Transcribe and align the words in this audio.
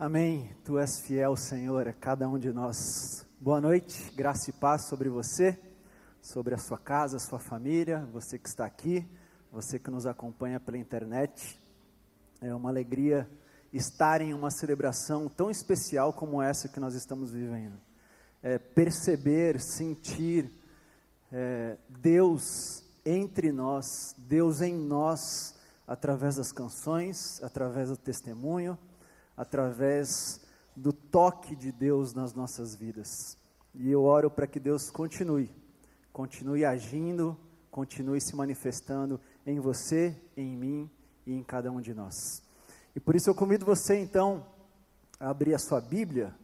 Amém. 0.00 0.54
Tu 0.64 0.78
és 0.78 1.00
fiel, 1.00 1.34
Senhor, 1.34 1.88
a 1.88 1.92
cada 1.92 2.28
um 2.28 2.38
de 2.38 2.52
nós. 2.52 3.26
Boa 3.40 3.60
noite, 3.60 4.12
graça 4.14 4.48
e 4.48 4.52
paz 4.52 4.84
sobre 4.84 5.08
você, 5.08 5.58
sobre 6.22 6.54
a 6.54 6.58
sua 6.58 6.78
casa, 6.78 7.16
a 7.16 7.20
sua 7.20 7.40
família, 7.40 8.08
você 8.12 8.38
que 8.38 8.48
está 8.48 8.64
aqui, 8.64 9.04
você 9.50 9.76
que 9.76 9.90
nos 9.90 10.06
acompanha 10.06 10.60
pela 10.60 10.78
internet. 10.78 11.60
É 12.40 12.54
uma 12.54 12.68
alegria 12.68 13.28
estar 13.72 14.20
em 14.20 14.32
uma 14.32 14.52
celebração 14.52 15.28
tão 15.28 15.50
especial 15.50 16.12
como 16.12 16.40
essa 16.40 16.68
que 16.68 16.78
nós 16.78 16.94
estamos 16.94 17.32
vivendo. 17.32 17.76
É 18.40 18.56
perceber, 18.56 19.60
sentir 19.60 20.48
é, 21.32 21.76
Deus 21.88 22.84
entre 23.04 23.50
nós, 23.50 24.14
Deus 24.16 24.60
em 24.60 24.76
nós, 24.76 25.56
através 25.88 26.36
das 26.36 26.52
canções, 26.52 27.42
através 27.42 27.88
do 27.88 27.96
testemunho 27.96 28.78
através 29.38 30.40
do 30.74 30.92
toque 30.92 31.54
de 31.54 31.70
Deus 31.70 32.12
nas 32.12 32.34
nossas 32.34 32.74
vidas. 32.74 33.38
E 33.72 33.88
eu 33.88 34.02
oro 34.02 34.28
para 34.28 34.48
que 34.48 34.58
Deus 34.58 34.90
continue, 34.90 35.48
continue 36.12 36.64
agindo, 36.64 37.38
continue 37.70 38.20
se 38.20 38.34
manifestando 38.34 39.20
em 39.46 39.60
você, 39.60 40.20
em 40.36 40.56
mim 40.56 40.90
e 41.24 41.32
em 41.32 41.44
cada 41.44 41.70
um 41.70 41.80
de 41.80 41.94
nós. 41.94 42.42
E 42.96 43.00
por 43.00 43.14
isso 43.14 43.30
eu 43.30 43.34
convido 43.34 43.64
você 43.64 43.96
então 43.96 44.44
a 45.20 45.30
abrir 45.30 45.54
a 45.54 45.58
sua 45.58 45.80
Bíblia, 45.80 46.34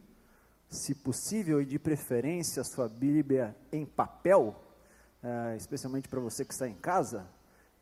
se 0.69 0.95
possível 0.95 1.61
e 1.61 1.65
de 1.65 1.77
preferência 1.77 2.61
a 2.61 2.65
sua 2.65 2.87
Bíblia 2.87 3.53
em 3.73 3.85
papel, 3.85 4.55
é, 5.21 5.57
especialmente 5.57 6.07
para 6.07 6.21
você 6.21 6.45
que 6.45 6.53
está 6.53 6.67
em 6.67 6.75
casa, 6.75 7.27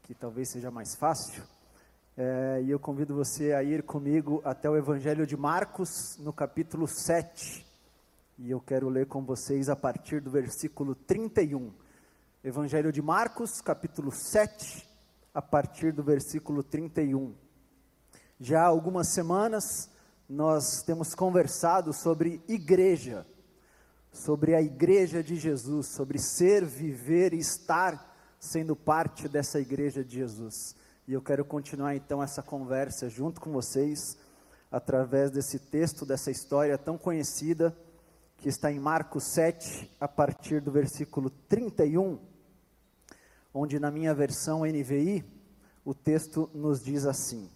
que 0.01 0.15
talvez 0.15 0.49
seja 0.49 0.71
mais 0.71 0.95
fácil. 0.95 1.43
É, 2.15 2.61
e 2.63 2.69
eu 2.69 2.79
convido 2.79 3.15
você 3.15 3.53
a 3.53 3.63
ir 3.63 3.81
comigo 3.81 4.39
até 4.45 4.69
o 4.69 4.77
Evangelho 4.77 5.25
de 5.25 5.35
Marcos, 5.35 6.15
no 6.19 6.31
capítulo 6.31 6.87
7. 6.87 7.65
E 8.37 8.51
eu 8.51 8.61
quero 8.61 8.87
ler 8.87 9.07
com 9.07 9.25
vocês 9.25 9.67
a 9.67 9.75
partir 9.75 10.21
do 10.21 10.29
versículo 10.29 10.93
31. 10.93 11.73
Evangelho 12.43 12.91
de 12.91 13.01
Marcos, 13.01 13.61
capítulo 13.61 14.11
7, 14.11 14.87
a 15.33 15.41
partir 15.41 15.91
do 15.91 16.03
versículo 16.03 16.61
31. 16.61 17.33
Já 18.39 18.61
há 18.61 18.67
algumas 18.67 19.07
semanas 19.07 19.89
nós 20.29 20.83
temos 20.83 21.15
conversado 21.15 21.91
sobre 21.91 22.43
igreja, 22.47 23.25
sobre 24.11 24.53
a 24.53 24.61
igreja 24.61 25.23
de 25.23 25.35
Jesus, 25.35 25.87
sobre 25.87 26.19
ser, 26.19 26.63
viver 26.63 27.33
e 27.33 27.39
estar 27.39 28.15
sendo 28.39 28.75
parte 28.75 29.27
dessa 29.27 29.59
igreja 29.59 30.03
de 30.03 30.17
Jesus. 30.17 30.75
E 31.05 31.11
eu 31.11 31.21
quero 31.21 31.43
continuar 31.43 31.97
então 31.97 32.23
essa 32.23 32.41
conversa 32.41 33.09
junto 33.09 33.41
com 33.41 33.51
vocês, 33.51 34.17
através 34.71 35.31
desse 35.31 35.59
texto, 35.59 36.05
dessa 36.05 36.31
história 36.31 36.77
tão 36.77 36.97
conhecida, 36.97 37.75
que 38.37 38.47
está 38.47 38.71
em 38.71 38.79
Marcos 38.79 39.25
7, 39.25 39.91
a 39.99 40.07
partir 40.07 40.61
do 40.61 40.71
versículo 40.71 41.29
31, 41.29 42.17
onde 43.53 43.79
na 43.79 43.91
minha 43.91 44.13
versão 44.15 44.61
NVI, 44.61 45.25
o 45.83 45.93
texto 45.93 46.49
nos 46.53 46.81
diz 46.81 47.05
assim: 47.05 47.49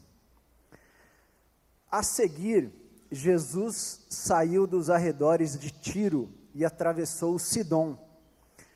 A 1.89 2.03
seguir, 2.03 2.69
Jesus 3.09 4.05
saiu 4.09 4.67
dos 4.67 4.89
arredores 4.89 5.57
de 5.57 5.71
Tiro 5.71 6.29
e 6.53 6.65
atravessou 6.65 7.39
Sidom, 7.39 7.97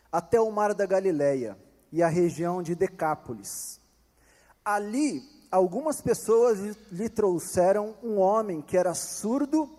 até 0.09 0.39
o 0.39 0.49
mar 0.49 0.73
da 0.73 0.85
Galileia 0.85 1.57
e 1.91 2.01
a 2.01 2.07
região 2.07 2.63
de 2.63 2.73
Decápolis 2.73 3.80
Ali, 4.63 5.27
algumas 5.49 6.01
pessoas 6.01 6.59
lhe 6.91 7.09
trouxeram 7.09 7.95
um 8.03 8.19
homem 8.19 8.61
que 8.61 8.77
era 8.77 8.93
surdo 8.93 9.69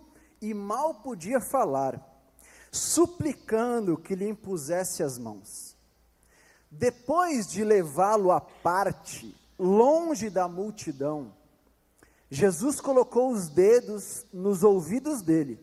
e 0.41 0.52
mal 0.52 0.94
podia 0.94 1.41
falar, 1.41 2.00
suplicando 2.70 3.97
que 3.97 4.14
lhe 4.14 4.28
impusesse 4.28 5.02
as 5.02 5.19
mãos. 5.19 5.77
Depois 6.70 7.47
de 7.47 7.62
levá-lo 7.62 8.33
à 8.33 8.40
parte, 8.40 9.36
longe 9.58 10.29
da 10.29 10.48
multidão, 10.48 11.33
Jesus 12.28 12.80
colocou 12.80 13.30
os 13.30 13.48
dedos 13.48 14.27
nos 14.33 14.64
ouvidos 14.64 15.23
dele. 15.23 15.61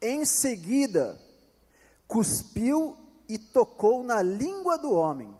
Em 0.00 0.24
seguida, 0.24 1.20
cuspiu 2.06 2.96
e 3.28 3.36
tocou 3.36 4.02
na 4.04 4.22
língua 4.22 4.78
do 4.78 4.92
homem 4.92 5.34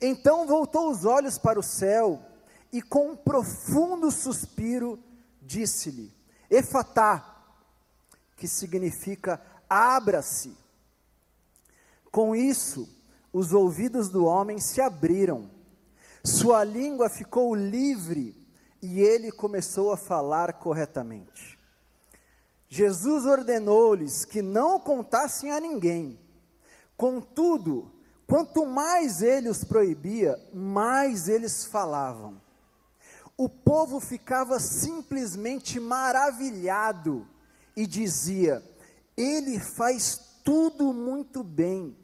então 0.00 0.46
voltou 0.46 0.90
os 0.90 1.04
olhos 1.04 1.38
para 1.38 1.58
o 1.58 1.62
céu 1.62 2.22
e, 2.72 2.82
com 2.82 3.12
um 3.12 3.16
profundo 3.16 4.10
suspiro, 4.10 4.98
disse-lhe: 5.40 6.12
Efatá, 6.50 7.46
que 8.36 8.48
significa 8.48 9.40
abra-se. 9.68 10.56
Com 12.10 12.34
isso, 12.34 12.88
os 13.32 13.52
ouvidos 13.52 14.08
do 14.08 14.24
homem 14.24 14.58
se 14.58 14.80
abriram, 14.80 15.50
sua 16.24 16.64
língua 16.64 17.08
ficou 17.08 17.54
livre 17.54 18.34
e 18.80 19.00
ele 19.00 19.32
começou 19.32 19.92
a 19.92 19.96
falar 19.96 20.54
corretamente. 20.54 21.58
Jesus 22.68 23.24
ordenou-lhes 23.24 24.24
que 24.24 24.42
não 24.42 24.80
contassem 24.80 25.50
a 25.50 25.60
ninguém. 25.60 26.18
Contudo, 26.96 27.92
Quanto 28.26 28.64
mais 28.64 29.20
ele 29.22 29.48
os 29.48 29.64
proibia, 29.64 30.38
mais 30.52 31.28
eles 31.28 31.64
falavam. 31.64 32.40
O 33.36 33.48
povo 33.48 34.00
ficava 34.00 34.58
simplesmente 34.58 35.78
maravilhado 35.78 37.28
e 37.76 37.86
dizia: 37.86 38.62
Ele 39.16 39.58
faz 39.58 40.40
tudo 40.42 40.92
muito 40.92 41.42
bem, 41.42 41.96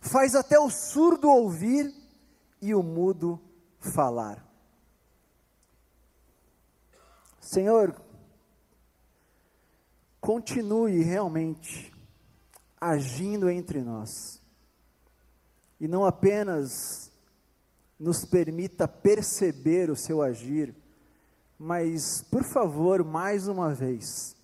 faz 0.00 0.34
até 0.34 0.58
o 0.58 0.70
surdo 0.70 1.28
ouvir 1.28 1.94
e 2.60 2.74
o 2.74 2.82
mudo 2.82 3.40
falar. 3.78 4.44
Senhor, 7.40 7.94
continue 10.20 11.02
realmente 11.02 11.92
agindo 12.80 13.48
entre 13.50 13.80
nós 13.82 14.39
e 15.80 15.88
não 15.88 16.04
apenas 16.04 17.10
nos 17.98 18.24
permita 18.24 18.86
perceber 18.86 19.90
o 19.90 19.96
seu 19.96 20.22
agir, 20.22 20.74
mas, 21.58 22.22
por 22.22 22.44
favor, 22.44 23.04
mais 23.04 23.48
uma 23.48 23.74
vez, 23.74 24.36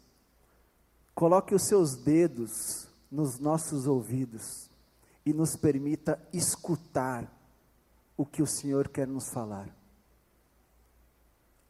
coloque 1.15 1.55
os 1.55 1.63
seus 1.63 1.97
dedos 1.97 2.89
nos 3.11 3.39
nossos 3.39 3.87
ouvidos 3.87 4.71
e 5.25 5.33
nos 5.33 5.57
permita 5.57 6.21
escutar 6.33 7.31
o 8.17 8.25
que 8.25 8.43
o 8.43 8.47
Senhor 8.47 8.89
quer 8.89 9.07
nos 9.07 9.29
falar. 9.29 9.69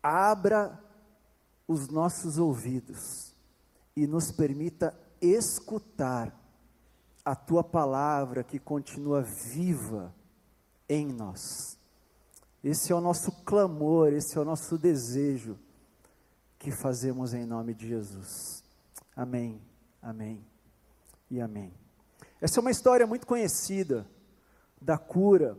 Abra 0.03 0.79
os 1.67 1.89
nossos 1.89 2.39
ouvidos 2.39 3.35
e 3.97 4.07
nos 4.07 4.31
permita 4.31 4.97
escutar 5.21 6.46
a 7.27 7.35
tua 7.35 7.65
palavra 7.65 8.45
que 8.45 8.57
continua 8.57 9.21
viva 9.21 10.15
em 10.89 11.09
nós. 11.09 11.77
Esse 12.63 12.93
é 12.93 12.95
o 12.95 13.01
nosso 13.01 13.33
clamor, 13.45 14.13
esse 14.13 14.39
é 14.39 14.41
o 14.41 14.45
nosso 14.45 14.79
desejo 14.79 15.59
que 16.57 16.71
fazemos 16.71 17.35
em 17.35 17.45
nome 17.45 17.75
de 17.75 17.89
Jesus. 17.89 18.63
Amém, 19.17 19.61
amém 20.01 20.47
e 21.29 21.41
amém. 21.41 21.75
Essa 22.41 22.61
é 22.61 22.63
uma 22.63 22.71
história 22.71 23.09
muito 23.09 23.27
conhecida 23.27 24.07
da 24.81 24.97
cura 24.97 25.59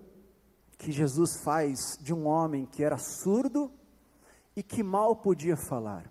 que 0.78 0.90
Jesus 0.90 1.36
faz 1.36 2.00
de 2.00 2.14
um 2.14 2.28
homem 2.28 2.66
que 2.66 2.82
era 2.82 2.98
surdo 2.98 3.70
e 4.56 4.64
que 4.64 4.82
mal 4.82 5.18
podia 5.18 5.58
falar. 5.58 6.10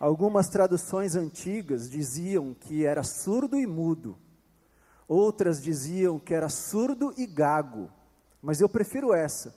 Algumas 0.00 0.48
traduções 0.48 1.14
antigas 1.14 1.88
diziam 1.88 2.52
que 2.52 2.84
era 2.84 3.04
surdo 3.04 3.56
e 3.56 3.64
mudo. 3.64 4.18
Outras 5.14 5.62
diziam 5.62 6.18
que 6.18 6.32
era 6.32 6.48
surdo 6.48 7.12
e 7.18 7.26
gago, 7.26 7.90
mas 8.40 8.62
eu 8.62 8.68
prefiro 8.68 9.12
essa, 9.12 9.54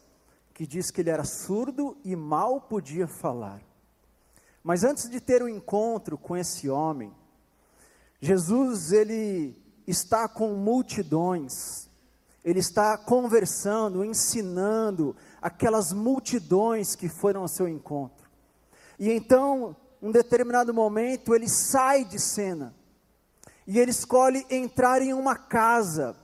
que 0.54 0.68
diz 0.68 0.92
que 0.92 1.00
ele 1.00 1.10
era 1.10 1.24
surdo 1.24 1.96
e 2.04 2.13
mal 2.13 2.60
podia 2.60 3.07
falar. 3.07 3.62
Mas 4.62 4.84
antes 4.84 5.10
de 5.10 5.22
ter 5.22 5.42
o 5.42 5.46
um 5.46 5.48
encontro 5.48 6.18
com 6.18 6.36
esse 6.36 6.69
homem, 6.69 7.10
Jesus 8.19 8.92
ele 8.92 9.56
está 9.88 10.28
com 10.28 10.50
multidões, 10.56 11.90
ele 12.44 12.60
está 12.60 12.98
conversando, 12.98 14.04
ensinando 14.04 15.16
aquelas 15.42 15.94
multidões 15.94 16.98
que 16.98 17.07
foram 17.07 17.44
ao 17.44 17.48
seu 17.48 17.69
encontro. 17.69 18.30
E 19.00 19.10
então, 19.10 19.74
um 20.02 20.12
determinado 20.12 20.74
momento, 20.74 21.34
ele 21.34 21.48
sai 21.48 22.04
de 22.04 22.19
cena 22.19 22.75
e 23.67 23.79
ele 23.79 23.91
escolhe 23.91 24.45
entrar 24.50 25.01
em 25.01 25.13
uma 25.13 25.35
casa, 25.35 26.15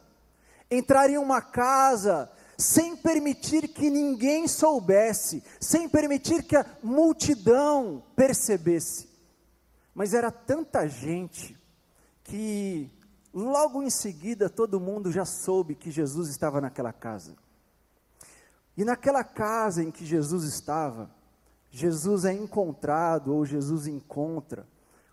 entrar 0.70 1.10
em 1.10 1.18
uma 1.18 1.42
casa 1.42 2.32
sem 2.58 2.96
permitir 2.96 3.68
que 3.68 3.90
ninguém 3.90 4.48
soubesse, 4.48 5.44
sem 5.60 5.90
permitir 5.90 6.44
que 6.44 6.56
a 6.56 6.66
multidão 6.84 8.04
percebesse. 8.16 9.10
Mas 9.96 10.14
era 10.14 10.32
tanta 10.32 10.88
gente 10.88 11.58
que 12.24 12.90
logo 13.34 13.82
em 13.82 13.90
seguida 13.90 14.50
todo 14.50 14.80
mundo 14.80 15.12
já 15.12 15.26
soube 15.26 15.76
que 15.76 15.90
Jesus 15.90 16.30
estava 16.30 16.62
naquela 16.62 16.94
casa. 16.94 17.36
E 18.78 18.86
naquela 18.86 19.24
casa 19.24 19.84
em 19.84 19.92
que 19.92 20.06
Jesus 20.06 20.44
estava, 20.44 21.10
Jesus 21.72 22.26
é 22.26 22.34
encontrado, 22.34 23.34
ou 23.34 23.46
Jesus 23.46 23.88
encontra, 23.88 24.68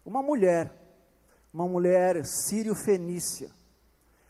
uma 0.05 0.23
mulher, 0.23 0.78
uma 1.53 1.67
mulher 1.67 2.25
sírio-fenícia, 2.25 3.51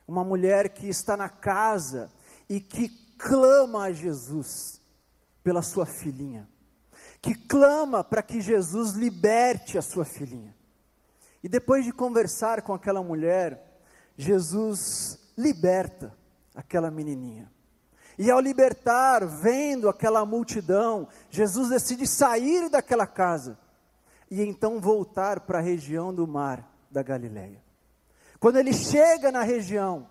uma 0.06 0.24
mulher 0.24 0.70
que 0.70 0.88
está 0.88 1.16
na 1.16 1.28
casa 1.28 2.10
e 2.48 2.60
que 2.60 2.88
clama 3.18 3.84
a 3.84 3.92
Jesus 3.92 4.80
pela 5.42 5.62
sua 5.62 5.84
filhinha, 5.84 6.48
que 7.20 7.34
clama 7.34 8.04
para 8.04 8.22
que 8.22 8.40
Jesus 8.40 8.92
liberte 8.92 9.76
a 9.76 9.82
sua 9.82 10.04
filhinha. 10.04 10.54
E 11.42 11.48
depois 11.48 11.84
de 11.84 11.92
conversar 11.92 12.62
com 12.62 12.72
aquela 12.72 13.02
mulher, 13.02 13.80
Jesus 14.16 15.18
liberta 15.36 16.16
aquela 16.54 16.90
menininha. 16.90 17.50
E 18.18 18.30
ao 18.30 18.40
libertar, 18.40 19.24
vendo 19.24 19.88
aquela 19.88 20.24
multidão, 20.26 21.06
Jesus 21.30 21.68
decide 21.68 22.06
sair 22.06 22.68
daquela 22.68 23.06
casa 23.06 23.56
e 24.28 24.42
então 24.42 24.80
voltar 24.80 25.40
para 25.40 25.58
a 25.58 25.62
região 25.62 26.12
do 26.12 26.26
mar 26.26 26.77
da 26.90 27.02
Galileia. 27.02 27.62
Quando 28.40 28.56
ele 28.56 28.72
chega 28.72 29.32
na 29.32 29.42
região, 29.42 30.08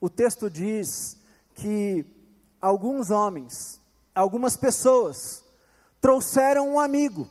o 0.00 0.10
texto 0.10 0.50
diz 0.50 1.16
que 1.54 2.04
alguns 2.60 3.10
homens, 3.10 3.80
algumas 4.14 4.56
pessoas, 4.56 5.44
trouxeram 6.00 6.68
um 6.68 6.80
amigo, 6.80 7.28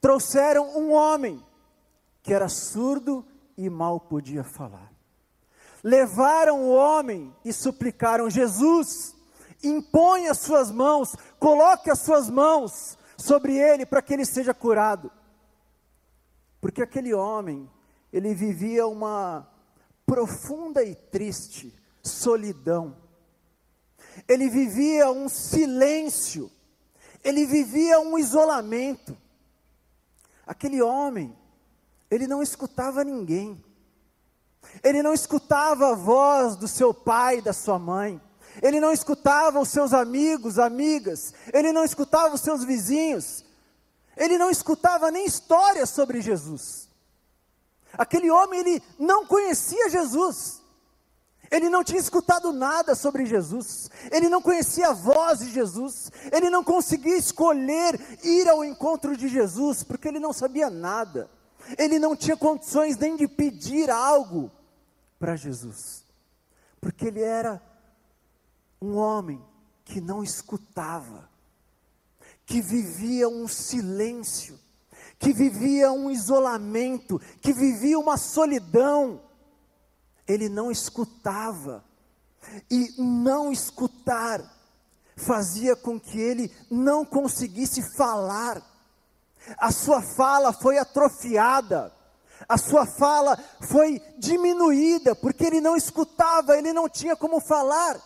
trouxeram 0.00 0.78
um 0.78 0.92
homem 0.92 1.44
que 2.22 2.32
era 2.32 2.48
surdo 2.48 3.24
e 3.56 3.68
mal 3.68 3.98
podia 3.98 4.44
falar 4.44 4.92
levaram 5.82 6.62
o 6.62 6.74
homem 6.74 7.34
e 7.44 7.52
suplicaram: 7.52 8.30
Jesus, 8.30 9.14
impõe 9.62 10.28
as 10.28 10.38
suas 10.38 10.70
mãos, 10.70 11.14
coloque 11.38 11.90
as 11.90 12.00
suas 12.00 12.30
mãos 12.30 12.96
sobre 13.16 13.56
ele 13.56 13.84
para 13.84 14.02
que 14.02 14.14
ele 14.14 14.24
seja 14.24 14.54
curado. 14.54 15.10
Porque 16.60 16.82
aquele 16.82 17.12
homem, 17.12 17.68
ele 18.12 18.34
vivia 18.34 18.86
uma 18.86 19.48
profunda 20.04 20.82
e 20.82 20.94
triste 20.94 21.74
solidão. 22.02 22.96
Ele 24.28 24.48
vivia 24.48 25.10
um 25.10 25.28
silêncio. 25.28 26.50
Ele 27.24 27.46
vivia 27.46 28.00
um 28.00 28.18
isolamento. 28.18 29.16
Aquele 30.46 30.82
homem, 30.82 31.34
ele 32.10 32.26
não 32.26 32.42
escutava 32.42 33.02
ninguém. 33.02 33.62
Ele 34.82 35.02
não 35.02 35.14
escutava 35.14 35.92
a 35.92 35.94
voz 35.94 36.56
do 36.56 36.68
seu 36.68 36.92
pai 36.92 37.40
da 37.40 37.52
sua 37.52 37.78
mãe. 37.78 38.20
Ele 38.60 38.80
não 38.80 38.92
escutava 38.92 39.60
os 39.60 39.70
seus 39.70 39.94
amigos, 39.94 40.58
amigas. 40.58 41.32
Ele 41.52 41.72
não 41.72 41.84
escutava 41.84 42.34
os 42.34 42.40
seus 42.40 42.64
vizinhos. 42.64 43.44
Ele 44.16 44.36
não 44.36 44.50
escutava 44.50 45.10
nem 45.10 45.24
histórias 45.24 45.88
sobre 45.88 46.20
Jesus. 46.20 46.91
Aquele 47.96 48.30
homem, 48.30 48.60
ele 48.60 48.82
não 48.98 49.26
conhecia 49.26 49.90
Jesus. 49.90 50.62
Ele 51.50 51.68
não 51.68 51.84
tinha 51.84 52.00
escutado 52.00 52.50
nada 52.52 52.94
sobre 52.94 53.26
Jesus. 53.26 53.90
Ele 54.10 54.28
não 54.28 54.40
conhecia 54.40 54.88
a 54.88 54.94
voz 54.94 55.40
de 55.40 55.50
Jesus. 55.50 56.10
Ele 56.32 56.48
não 56.48 56.64
conseguia 56.64 57.16
escolher 57.16 58.00
ir 58.24 58.48
ao 58.48 58.64
encontro 58.64 59.16
de 59.16 59.28
Jesus, 59.28 59.82
porque 59.82 60.08
ele 60.08 60.18
não 60.18 60.32
sabia 60.32 60.70
nada. 60.70 61.28
Ele 61.78 61.98
não 61.98 62.16
tinha 62.16 62.36
condições 62.36 62.96
nem 62.96 63.16
de 63.16 63.28
pedir 63.28 63.90
algo 63.90 64.50
para 65.18 65.36
Jesus, 65.36 66.04
porque 66.80 67.06
ele 67.06 67.22
era 67.22 67.62
um 68.80 68.96
homem 68.96 69.40
que 69.84 70.00
não 70.00 70.24
escutava, 70.24 71.28
que 72.44 72.60
vivia 72.60 73.28
um 73.28 73.46
silêncio, 73.46 74.58
que 75.22 75.32
vivia 75.32 75.92
um 75.92 76.10
isolamento, 76.10 77.20
que 77.40 77.52
vivia 77.52 77.98
uma 77.98 78.16
solidão. 78.16 79.22
Ele 80.26 80.48
não 80.48 80.70
escutava, 80.70 81.84
e 82.70 83.00
não 83.00 83.52
escutar 83.52 84.42
fazia 85.16 85.76
com 85.76 86.00
que 86.00 86.18
ele 86.18 86.52
não 86.68 87.04
conseguisse 87.04 87.82
falar, 87.96 88.60
a 89.56 89.70
sua 89.70 90.02
fala 90.02 90.52
foi 90.52 90.78
atrofiada 90.78 91.92
a 92.48 92.58
sua 92.58 92.86
fala 92.86 93.36
foi 93.60 94.00
diminuída, 94.18 95.14
porque 95.14 95.44
ele 95.44 95.60
não 95.60 95.76
escutava, 95.76 96.56
ele 96.56 96.72
não 96.72 96.88
tinha 96.88 97.16
como 97.16 97.40
falar. 97.40 98.00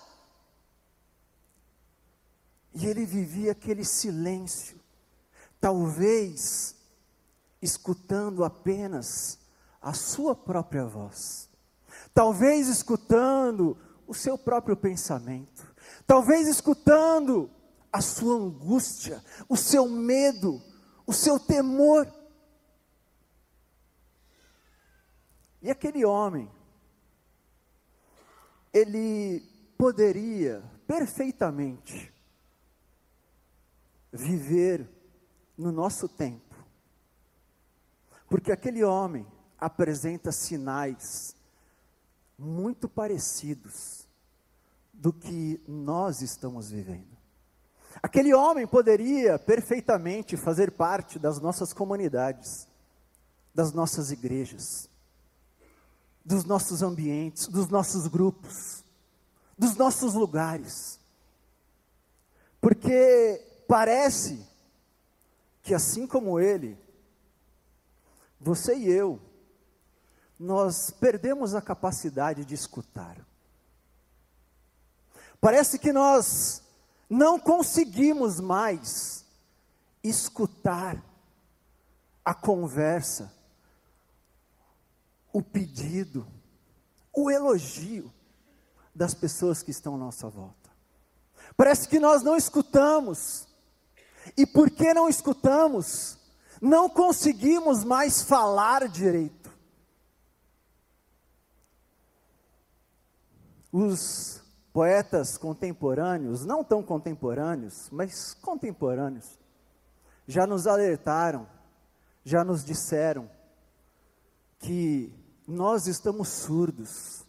E 2.74 2.86
ele 2.86 3.06
vivia 3.06 3.52
aquele 3.52 3.84
silêncio, 3.84 4.78
talvez 5.60 6.75
escutando 7.60 8.44
apenas 8.44 9.38
a 9.80 9.92
sua 9.92 10.34
própria 10.34 10.84
voz, 10.84 11.48
talvez 12.12 12.68
escutando 12.68 13.76
o 14.06 14.14
seu 14.14 14.38
próprio 14.38 14.76
pensamento, 14.76 15.74
talvez 16.06 16.46
escutando 16.46 17.50
a 17.92 18.00
sua 18.00 18.36
angústia, 18.36 19.24
o 19.48 19.56
seu 19.56 19.88
medo, 19.88 20.62
o 21.06 21.12
seu 21.12 21.40
temor. 21.40 22.06
E 25.62 25.70
aquele 25.70 26.04
homem, 26.04 26.50
ele 28.72 29.40
poderia 29.78 30.62
perfeitamente 30.86 32.12
viver 34.12 34.88
no 35.56 35.72
nosso 35.72 36.08
tempo, 36.08 36.45
porque 38.28 38.52
aquele 38.52 38.82
homem 38.84 39.26
apresenta 39.58 40.32
sinais 40.32 41.34
muito 42.38 42.88
parecidos 42.88 44.06
do 44.92 45.12
que 45.12 45.60
nós 45.66 46.22
estamos 46.22 46.70
vivendo. 46.70 47.16
Aquele 48.02 48.34
homem 48.34 48.66
poderia 48.66 49.38
perfeitamente 49.38 50.36
fazer 50.36 50.72
parte 50.72 51.18
das 51.18 51.40
nossas 51.40 51.72
comunidades, 51.72 52.68
das 53.54 53.72
nossas 53.72 54.10
igrejas 54.10 54.90
dos 56.26 56.44
nossos 56.44 56.82
ambientes, 56.82 57.46
dos 57.46 57.68
nossos 57.68 58.08
grupos, 58.08 58.82
dos 59.56 59.76
nossos 59.76 60.12
lugares. 60.14 60.98
Porque 62.60 63.40
parece 63.68 64.44
que 65.62 65.72
assim 65.72 66.04
como 66.04 66.40
ele, 66.40 66.76
você 68.40 68.76
e 68.76 68.88
eu, 68.88 69.20
nós 70.38 70.90
perdemos 70.90 71.54
a 71.54 71.62
capacidade 71.62 72.44
de 72.44 72.54
escutar. 72.54 73.16
Parece 75.40 75.78
que 75.78 75.92
nós 75.92 76.62
não 77.08 77.38
conseguimos 77.38 78.40
mais 78.40 79.24
escutar 80.02 81.02
a 82.24 82.34
conversa 82.34 83.32
o 85.36 85.42
pedido, 85.42 86.26
o 87.12 87.30
elogio 87.30 88.10
das 88.94 89.12
pessoas 89.12 89.62
que 89.62 89.70
estão 89.70 89.94
à 89.94 89.98
nossa 89.98 90.30
volta. 90.30 90.70
Parece 91.54 91.86
que 91.86 92.00
nós 92.00 92.22
não 92.22 92.36
escutamos, 92.36 93.46
e 94.34 94.46
porque 94.46 94.94
não 94.94 95.10
escutamos, 95.10 96.18
não 96.60 96.88
conseguimos 96.88 97.84
mais 97.84 98.22
falar 98.22 98.88
direito. 98.88 99.50
Os 103.72 104.42
poetas 104.72 105.36
contemporâneos, 105.36 106.44
não 106.44 106.62
tão 106.62 106.82
contemporâneos, 106.82 107.88
mas 107.90 108.34
contemporâneos, 108.34 109.38
já 110.26 110.46
nos 110.46 110.66
alertaram, 110.66 111.46
já 112.24 112.44
nos 112.44 112.64
disseram 112.64 113.30
que 114.58 115.14
nós 115.46 115.86
estamos 115.86 116.28
surdos. 116.28 117.24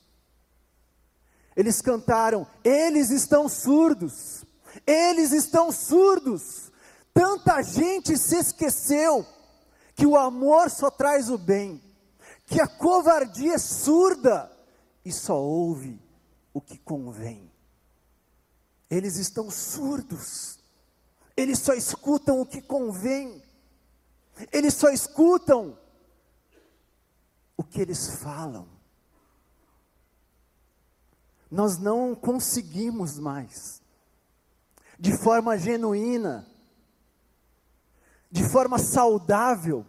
Eles 1.55 1.81
cantaram, 1.81 2.47
eles 2.63 3.09
estão 3.09 3.47
surdos, 3.47 4.43
eles 4.85 5.31
estão 5.31 5.71
surdos. 5.71 6.66
Tanta 7.17 7.61
gente 7.63 8.15
se 8.17 8.37
esqueceu 8.37 9.25
que 9.95 10.05
o 10.05 10.15
amor 10.15 10.69
só 10.69 10.91
traz 10.91 11.29
o 11.29 11.37
bem, 11.37 11.81
que 12.45 12.61
a 12.61 12.67
covardia 12.67 13.55
é 13.55 13.57
surda 13.57 14.51
e 15.03 15.11
só 15.11 15.41
ouve 15.41 15.99
o 16.53 16.61
que 16.61 16.77
convém. 16.77 17.51
Eles 18.89 19.17
estão 19.17 19.49
surdos, 19.49 20.59
eles 21.35 21.57
só 21.59 21.73
escutam 21.73 22.39
o 22.39 22.45
que 22.45 22.61
convém, 22.61 23.41
eles 24.51 24.75
só 24.75 24.89
escutam 24.89 25.77
que 27.69 27.81
eles 27.81 28.15
falam. 28.21 28.67
Nós 31.49 31.77
não 31.77 32.13
conseguimos 32.13 33.17
mais, 33.17 33.81
de 34.99 35.15
forma 35.15 35.57
genuína, 35.57 36.45
de 38.31 38.43
forma 38.43 38.77
saudável, 38.77 39.85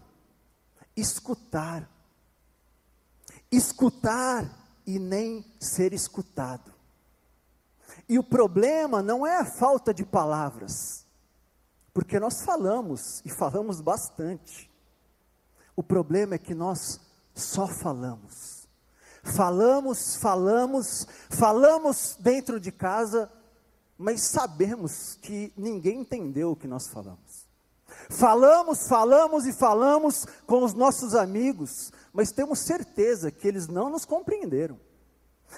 escutar. 0.96 1.88
Escutar 3.50 4.48
e 4.86 4.98
nem 4.98 5.44
ser 5.58 5.92
escutado. 5.92 6.72
E 8.08 8.18
o 8.18 8.24
problema 8.24 9.02
não 9.02 9.26
é 9.26 9.38
a 9.38 9.44
falta 9.44 9.92
de 9.92 10.04
palavras, 10.04 11.06
porque 11.92 12.18
nós 12.18 12.42
falamos 12.42 13.20
e 13.24 13.28
falamos 13.28 13.80
bastante. 13.80 14.70
O 15.76 15.82
problema 15.82 16.34
é 16.34 16.38
que 16.38 16.54
nós 16.54 17.00
só 17.34 17.66
falamos. 17.66 18.66
Falamos, 19.22 20.16
falamos, 20.16 21.06
falamos 21.28 22.16
dentro 22.18 22.58
de 22.58 22.72
casa, 22.72 23.30
mas 23.96 24.22
sabemos 24.22 25.18
que 25.20 25.52
ninguém 25.56 26.00
entendeu 26.00 26.52
o 26.52 26.56
que 26.56 26.66
nós 26.66 26.88
falamos. 26.88 27.27
Falamos, 28.10 28.88
falamos 28.88 29.46
e 29.46 29.52
falamos 29.52 30.26
com 30.46 30.64
os 30.64 30.72
nossos 30.72 31.14
amigos, 31.14 31.92
mas 32.12 32.32
temos 32.32 32.60
certeza 32.60 33.30
que 33.30 33.46
eles 33.46 33.68
não 33.68 33.90
nos 33.90 34.04
compreenderam. 34.04 34.78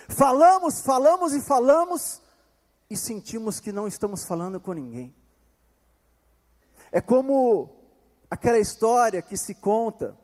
Falamos, 0.08 0.80
falamos 0.80 1.32
e 1.32 1.40
falamos 1.40 2.20
e 2.88 2.96
sentimos 2.96 3.60
que 3.60 3.72
não 3.72 3.86
estamos 3.86 4.24
falando 4.24 4.60
com 4.60 4.72
ninguém. 4.72 5.14
É 6.90 7.00
como 7.00 7.70
aquela 8.28 8.58
história 8.58 9.22
que 9.22 9.36
se 9.36 9.54
conta 9.54 10.16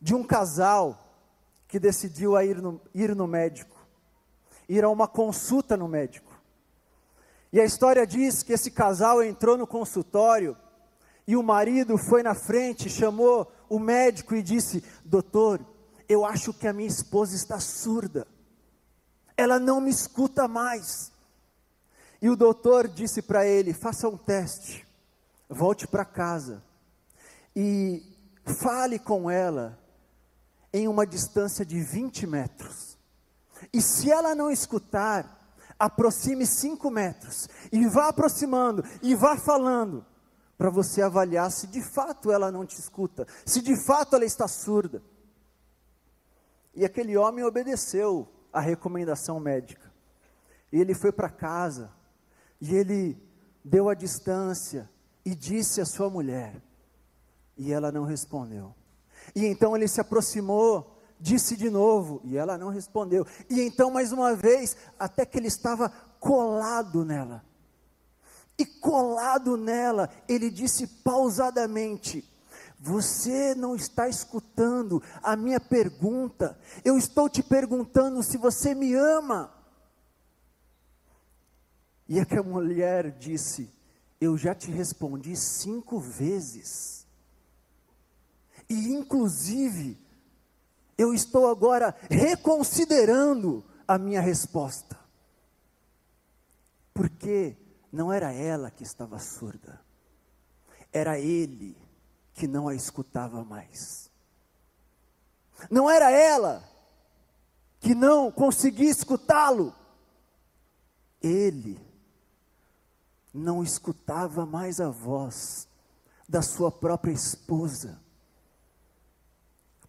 de 0.00 0.14
um 0.14 0.22
casal 0.22 0.98
que 1.66 1.78
decidiu 1.78 2.38
ir 2.40 2.60
no, 2.60 2.80
ir 2.94 3.14
no 3.14 3.26
médico, 3.26 3.76
ir 4.68 4.84
a 4.84 4.88
uma 4.88 5.06
consulta 5.06 5.76
no 5.76 5.88
médico. 5.88 6.29
E 7.52 7.60
a 7.60 7.64
história 7.64 8.06
diz 8.06 8.42
que 8.42 8.52
esse 8.52 8.70
casal 8.70 9.22
entrou 9.22 9.58
no 9.58 9.66
consultório 9.66 10.56
e 11.26 11.36
o 11.36 11.42
marido 11.42 11.98
foi 11.98 12.22
na 12.22 12.34
frente, 12.34 12.88
chamou 12.88 13.50
o 13.68 13.78
médico 13.78 14.34
e 14.34 14.42
disse: 14.42 14.84
Doutor, 15.04 15.60
eu 16.08 16.24
acho 16.24 16.52
que 16.52 16.68
a 16.68 16.72
minha 16.72 16.88
esposa 16.88 17.34
está 17.34 17.58
surda, 17.58 18.26
ela 19.36 19.58
não 19.58 19.80
me 19.80 19.90
escuta 19.90 20.46
mais. 20.46 21.12
E 22.22 22.28
o 22.28 22.36
doutor 22.36 22.86
disse 22.86 23.22
para 23.22 23.46
ele: 23.46 23.72
Faça 23.72 24.08
um 24.08 24.16
teste, 24.16 24.86
volte 25.48 25.86
para 25.86 26.04
casa 26.04 26.62
e 27.54 28.02
fale 28.44 28.98
com 28.98 29.30
ela 29.30 29.78
em 30.72 30.86
uma 30.86 31.06
distância 31.06 31.64
de 31.64 31.80
20 31.80 32.26
metros. 32.26 32.96
E 33.72 33.82
se 33.82 34.10
ela 34.10 34.34
não 34.34 34.50
escutar, 34.50 35.39
aproxime 35.80 36.44
cinco 36.44 36.90
metros 36.90 37.48
e 37.72 37.86
vá 37.86 38.08
aproximando 38.08 38.84
e 39.00 39.14
vá 39.14 39.38
falando 39.38 40.04
para 40.58 40.68
você 40.68 41.00
avaliar 41.00 41.50
se 41.50 41.66
de 41.66 41.82
fato 41.82 42.30
ela 42.30 42.52
não 42.52 42.66
te 42.66 42.78
escuta, 42.78 43.26
se 43.46 43.62
de 43.62 43.74
fato 43.74 44.14
ela 44.14 44.26
está 44.26 44.46
surda. 44.46 45.02
E 46.74 46.84
aquele 46.84 47.16
homem 47.16 47.42
obedeceu 47.42 48.28
a 48.52 48.60
recomendação 48.60 49.40
médica. 49.40 49.90
E 50.70 50.78
ele 50.78 50.92
foi 50.92 51.10
para 51.10 51.30
casa 51.30 51.90
e 52.60 52.74
ele 52.74 53.18
deu 53.64 53.88
a 53.88 53.94
distância 53.94 54.88
e 55.24 55.34
disse 55.34 55.80
à 55.80 55.86
sua 55.86 56.10
mulher, 56.10 56.62
e 57.56 57.72
ela 57.72 57.90
não 57.90 58.04
respondeu. 58.04 58.74
E 59.34 59.46
então 59.46 59.74
ele 59.74 59.88
se 59.88 60.00
aproximou 60.00 60.89
disse 61.20 61.56
de 61.56 61.68
novo, 61.68 62.20
e 62.24 62.36
ela 62.36 62.56
não 62.56 62.70
respondeu. 62.70 63.26
E 63.48 63.60
então, 63.60 63.90
mais 63.90 64.10
uma 64.12 64.34
vez, 64.34 64.76
até 64.98 65.26
que 65.26 65.38
ele 65.38 65.48
estava 65.48 65.90
colado 66.18 67.04
nela. 67.04 67.44
E 68.58 68.64
colado 68.64 69.56
nela, 69.56 70.10
ele 70.28 70.50
disse 70.50 70.86
pausadamente: 70.86 72.24
Você 72.78 73.54
não 73.54 73.74
está 73.74 74.08
escutando 74.08 75.02
a 75.22 75.36
minha 75.36 75.60
pergunta. 75.60 76.58
Eu 76.84 76.98
estou 76.98 77.28
te 77.28 77.42
perguntando 77.42 78.22
se 78.22 78.36
você 78.36 78.74
me 78.74 78.94
ama. 78.94 79.54
E 82.08 82.18
aquela 82.18 82.42
mulher 82.42 83.12
disse: 83.12 83.70
Eu 84.20 84.36
já 84.36 84.54
te 84.54 84.70
respondi 84.70 85.36
cinco 85.36 85.98
vezes. 85.98 87.06
E 88.68 88.92
inclusive, 88.92 89.98
eu 91.00 91.14
estou 91.14 91.48
agora 91.48 91.96
reconsiderando 92.10 93.64
a 93.88 93.96
minha 93.96 94.20
resposta. 94.20 95.00
Porque 96.92 97.56
não 97.90 98.12
era 98.12 98.34
ela 98.34 98.70
que 98.70 98.82
estava 98.82 99.18
surda, 99.18 99.80
era 100.92 101.18
ele 101.18 101.74
que 102.34 102.46
não 102.46 102.68
a 102.68 102.74
escutava 102.74 103.42
mais. 103.42 104.10
Não 105.70 105.88
era 105.88 106.10
ela 106.10 106.62
que 107.80 107.94
não 107.94 108.30
conseguia 108.30 108.90
escutá-lo, 108.90 109.74
ele 111.22 111.80
não 113.32 113.62
escutava 113.62 114.44
mais 114.44 114.82
a 114.82 114.90
voz 114.90 115.66
da 116.28 116.42
sua 116.42 116.70
própria 116.70 117.12
esposa 117.12 117.98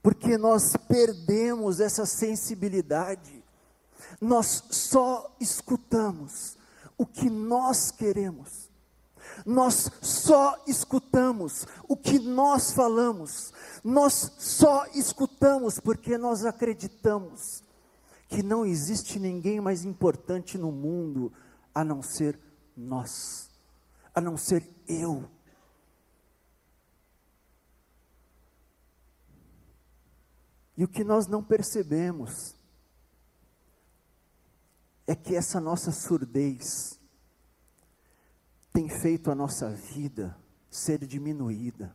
porque 0.02 0.38
nós 0.38 0.76
perdemos 0.88 1.80
essa 1.80 2.06
sensibilidade, 2.06 3.44
nós 4.20 4.64
só 4.72 5.36
escutamos 5.40 6.58
o 6.98 7.06
que 7.06 7.30
nós 7.30 7.92
queremos, 7.92 8.70
nós 9.46 9.92
só 10.02 10.62
escutamos 10.68 11.66
o 11.88 11.96
que 11.96 12.20
nós 12.20 12.72
falamos, 12.72 13.54
nós 13.84 14.32
só 14.38 14.86
escutamos 14.94 15.80
porque 15.80 16.18
nós 16.18 16.46
acreditamos 16.46 17.64
que 18.28 18.42
não 18.42 18.66
existe 18.66 19.20
ninguém 19.20 19.60
mais 19.60 19.84
importante 19.84 20.58
no 20.58 20.72
mundo 20.72 21.32
a 21.74 21.84
não 21.84 22.02
ser 22.02 22.40
nós, 22.76 23.50
a 24.14 24.22
não 24.22 24.38
ser 24.38 24.68
eu. 24.88 25.26
E 30.78 30.84
o 30.84 30.88
que 30.88 31.04
nós 31.04 31.28
não 31.28 31.44
percebemos 31.44 32.56
é 35.06 35.16
que 35.16 35.36
essa 35.36 35.60
nossa 35.60 35.92
surdez 35.92 37.00
tem 38.72 38.88
feito 38.88 39.30
a 39.30 39.36
nossa 39.36 39.70
vida 39.70 40.38
ser 40.70 41.06
diminuída, 41.06 41.94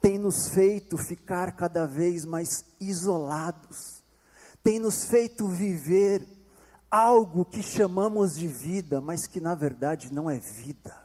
tem 0.00 0.18
nos 0.18 0.48
feito 0.48 0.96
ficar 0.96 1.52
cada 1.54 1.86
vez 1.86 2.24
mais 2.24 2.64
isolados, 2.80 4.02
tem 4.62 4.78
nos 4.78 5.04
feito 5.04 5.46
viver 5.46 6.26
algo 6.90 7.44
que 7.44 7.62
chamamos 7.62 8.36
de 8.36 8.48
vida, 8.48 9.00
mas 9.00 9.26
que 9.26 9.40
na 9.40 9.54
verdade 9.54 10.12
não 10.12 10.30
é 10.30 10.38
vida. 10.38 11.02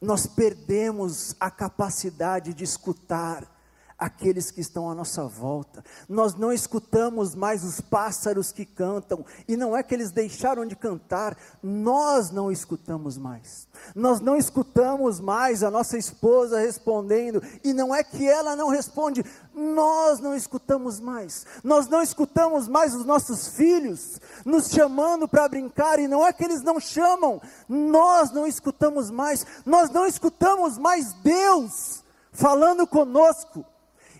Nós 0.00 0.26
perdemos 0.26 1.34
a 1.40 1.50
capacidade 1.50 2.52
de 2.52 2.64
escutar, 2.64 3.50
aqueles 3.98 4.50
que 4.50 4.60
estão 4.60 4.90
à 4.90 4.94
nossa 4.94 5.24
volta. 5.26 5.84
Nós 6.08 6.34
não 6.34 6.52
escutamos 6.52 7.34
mais 7.34 7.64
os 7.64 7.80
pássaros 7.80 8.52
que 8.52 8.64
cantam, 8.64 9.24
e 9.46 9.56
não 9.56 9.76
é 9.76 9.82
que 9.82 9.94
eles 9.94 10.10
deixaram 10.10 10.66
de 10.66 10.76
cantar, 10.76 11.36
nós 11.62 12.30
não 12.30 12.50
escutamos 12.50 13.16
mais. 13.16 13.68
Nós 13.94 14.20
não 14.20 14.36
escutamos 14.36 15.20
mais 15.20 15.62
a 15.62 15.70
nossa 15.70 15.96
esposa 15.96 16.58
respondendo, 16.58 17.42
e 17.62 17.72
não 17.72 17.94
é 17.94 18.02
que 18.02 18.26
ela 18.26 18.56
não 18.56 18.68
responde, 18.68 19.24
nós 19.54 20.20
não 20.20 20.34
escutamos 20.34 21.00
mais. 21.00 21.46
Nós 21.62 21.88
não 21.88 22.02
escutamos 22.02 22.68
mais 22.68 22.94
os 22.94 23.04
nossos 23.04 23.48
filhos 23.48 24.20
nos 24.44 24.68
chamando 24.68 25.28
para 25.28 25.48
brincar, 25.48 25.98
e 25.98 26.08
não 26.08 26.26
é 26.26 26.32
que 26.32 26.44
eles 26.44 26.62
não 26.62 26.80
chamam, 26.80 27.40
nós 27.68 28.30
não 28.30 28.46
escutamos 28.46 29.10
mais. 29.10 29.46
Nós 29.64 29.90
não 29.90 30.06
escutamos 30.06 30.78
mais 30.78 31.12
Deus 31.14 32.02
falando 32.32 32.86
conosco 32.86 33.64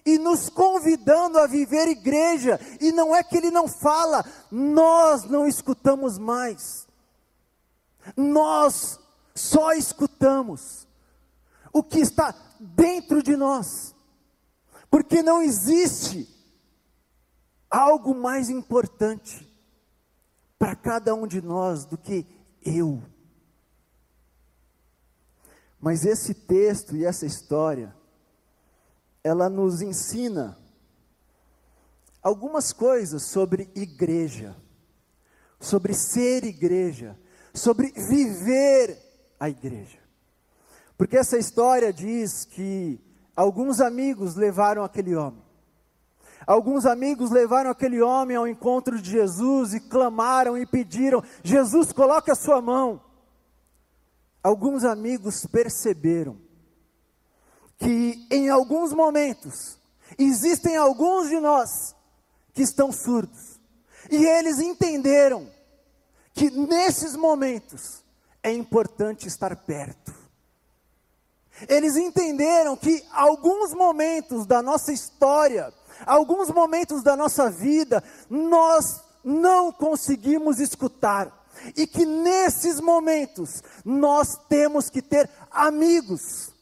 e 0.05 0.19
nos 0.19 0.49
convidando 0.49 1.39
a 1.39 1.47
viver 1.47 1.89
igreja, 1.89 2.61
e 2.81 2.93
não 2.93 3.15
é 3.15 3.23
que 3.23 3.37
ele 3.37 3.51
não 3.51 3.67
fala, 3.67 4.25
nós 4.51 5.25
não 5.25 5.47
escutamos 5.47 6.19
mais, 6.19 6.87
nós 8.17 9.01
só 9.35 9.73
escutamos 9.73 10.87
o 11.73 11.83
que 11.83 12.01
está 12.01 12.35
dentro 12.61 13.23
de 13.23 13.37
nós, 13.37 13.95
porque 14.91 15.23
não 15.23 15.43
existe 15.43 16.29
algo 17.71 18.15
mais 18.15 18.51
importante 18.51 19.51
para 20.59 20.77
cada 20.77 21.15
um 21.15 21.27
de 21.27 21.43
nós 21.43 21.85
do 21.85 21.99
que 21.99 22.27
eu. 22.65 23.03
Mas 25.81 26.07
esse 26.07 26.33
texto 26.33 26.97
e 26.97 27.05
essa 27.05 27.27
história, 27.27 27.95
ela 29.25 29.49
nos 29.49 29.81
ensina 29.81 30.59
algumas 32.23 32.75
coisas 32.75 33.23
sobre 33.23 33.71
igreja, 33.75 34.55
sobre 35.59 35.95
ser 35.95 36.45
igreja, 36.45 37.19
sobre 37.55 37.91
viver 37.91 38.99
a 39.41 39.49
igreja. 39.49 39.99
Porque 40.99 41.17
essa 41.17 41.39
história 41.39 41.91
diz 41.91 42.45
que 42.45 43.01
alguns 43.35 43.81
amigos 43.81 44.37
levaram 44.37 44.85
aquele 44.85 45.17
homem. 45.17 45.43
Alguns 46.47 46.85
amigos 46.85 47.31
levaram 47.31 47.71
aquele 47.71 48.03
homem 48.03 48.37
ao 48.37 48.47
encontro 48.47 49.01
de 49.01 49.11
Jesus 49.11 49.73
e 49.73 49.81
clamaram 49.81 50.59
e 50.59 50.67
pediram: 50.67 51.23
Jesus, 51.43 51.91
coloque 51.93 52.31
a 52.31 52.35
sua 52.35 52.61
mão. 52.61 53.01
Alguns 54.43 54.85
amigos 54.85 55.47
perceberam 55.47 56.44
que 57.79 58.27
em 58.31 58.49
alguns 58.49 58.93
momentos 58.93 59.79
existem 60.19 60.77
alguns 60.77 61.29
de 61.29 61.39
nós 61.41 61.95
que 62.53 62.63
estão 62.63 62.93
surdos. 62.93 63.61
E 64.11 64.25
eles 64.25 64.59
entenderam 64.59 65.49
que 66.33 66.51
nesses 66.51 67.17
momentos 67.17 68.03
é 68.43 68.53
importante 68.53 69.27
estar 69.27 69.55
perto. 69.57 70.15
Eles 71.69 71.97
entenderam 71.97 72.77
que 72.77 73.05
alguns 73.13 73.73
momentos 73.73 74.45
da 74.45 74.61
nossa 74.61 74.93
história, 74.93 75.73
alguns 76.05 76.51
momentos 76.51 77.03
da 77.03 77.17
nossa 77.17 77.49
vida, 77.49 78.03
nós 78.29 79.01
não 79.23 79.73
conseguimos 79.73 80.59
escutar. 80.59 81.45
E 81.77 81.87
que 81.87 82.05
nesses 82.05 82.81
momentos 82.81 83.63
nós 83.85 84.37
temos 84.49 84.91
que 84.91 85.01
ter 85.01 85.31
amigos, 85.51 86.54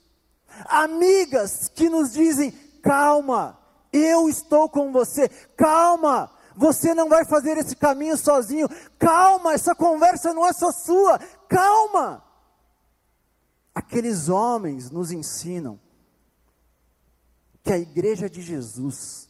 amigas 0.66 1.68
que 1.68 1.88
nos 1.88 2.12
dizem: 2.12 2.50
calma, 2.82 3.59
eu 3.92 4.28
estou 4.28 4.68
com 4.68 4.92
você, 4.92 5.28
calma, 5.56 6.30
você 6.56 6.94
não 6.94 7.09
vai 7.09 7.25
fazer 7.25 7.56
esse 7.56 7.76
caminho 7.76 8.16
sozinho, 8.16 8.68
calma, 8.99 9.54
essa 9.54 9.75
conversa 9.75 10.32
não 10.32 10.47
é 10.47 10.52
só 10.52 10.73
sua, 10.73 11.18
calma. 11.49 12.25
Aqueles 13.75 14.28
homens 14.28 14.90
nos 14.90 15.11
ensinam 15.11 15.80
que 17.62 17.73
a 17.73 17.78
igreja 17.78 18.28
de 18.28 18.42
Jesus, 18.42 19.28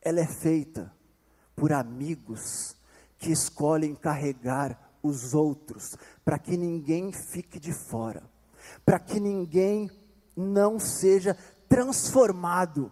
ela 0.00 0.20
é 0.20 0.26
feita 0.26 0.92
por 1.54 1.72
amigos 1.72 2.76
que 3.18 3.30
escolhem 3.30 3.94
carregar 3.94 4.90
os 5.02 5.34
outros, 5.34 5.96
para 6.24 6.38
que 6.38 6.56
ninguém 6.56 7.12
fique 7.12 7.60
de 7.60 7.72
fora, 7.72 8.22
para 8.84 8.98
que 8.98 9.20
ninguém 9.20 9.90
não 10.40 10.78
seja 10.78 11.36
transformado, 11.68 12.90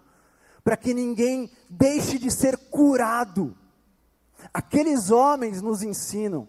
para 0.63 0.77
que 0.77 0.95
ninguém 0.95 1.51
deixe 1.69 2.19
de 2.19 2.31
ser 2.31 2.57
curado. 2.57 3.57
Aqueles 4.53 5.11
homens 5.11 5.61
nos 5.61 5.83
ensinam 5.83 6.47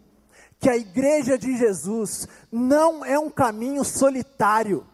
que 0.60 0.70
a 0.70 0.78
igreja 0.78 1.38
de 1.38 1.58
Jesus 1.58 2.28
não 2.52 3.04
é 3.04 3.18
um 3.18 3.30
caminho 3.30 3.84
solitário, 3.84 4.86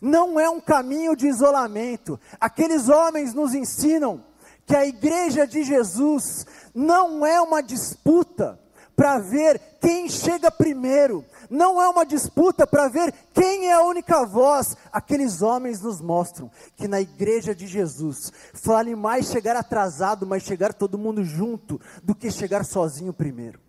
não 0.00 0.38
é 0.38 0.48
um 0.48 0.60
caminho 0.60 1.16
de 1.16 1.26
isolamento. 1.26 2.20
Aqueles 2.38 2.88
homens 2.88 3.32
nos 3.32 3.54
ensinam 3.54 4.22
que 4.66 4.76
a 4.76 4.86
igreja 4.86 5.46
de 5.46 5.64
Jesus 5.64 6.46
não 6.74 7.24
é 7.24 7.40
uma 7.40 7.62
disputa 7.62 8.60
para 8.96 9.18
ver 9.18 9.60
quem 9.78 10.08
chega 10.08 10.50
primeiro, 10.50 11.22
não 11.50 11.80
é 11.80 11.88
uma 11.88 12.04
disputa 12.04 12.66
para 12.66 12.88
ver 12.88 13.12
quem 13.34 13.68
é 13.68 13.74
a 13.74 13.82
única 13.82 14.24
voz. 14.24 14.74
Aqueles 14.90 15.42
homens 15.42 15.80
nos 15.82 16.00
mostram 16.00 16.50
que 16.74 16.88
na 16.88 17.00
igreja 17.00 17.54
de 17.54 17.66
Jesus 17.66 18.32
vale 18.64 18.96
mais 18.96 19.26
chegar 19.26 19.54
atrasado, 19.54 20.26
mas 20.26 20.42
chegar 20.42 20.72
todo 20.72 20.98
mundo 20.98 21.22
junto, 21.22 21.78
do 22.02 22.14
que 22.14 22.30
chegar 22.30 22.64
sozinho 22.64 23.12
primeiro. 23.12 23.60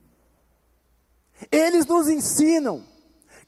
Eles 1.52 1.86
nos 1.86 2.08
ensinam 2.08 2.84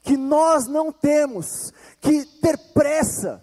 que 0.02 0.16
nós 0.16 0.66
não 0.66 0.92
temos 0.92 1.72
que 2.00 2.24
ter 2.24 2.56
pressa, 2.72 3.42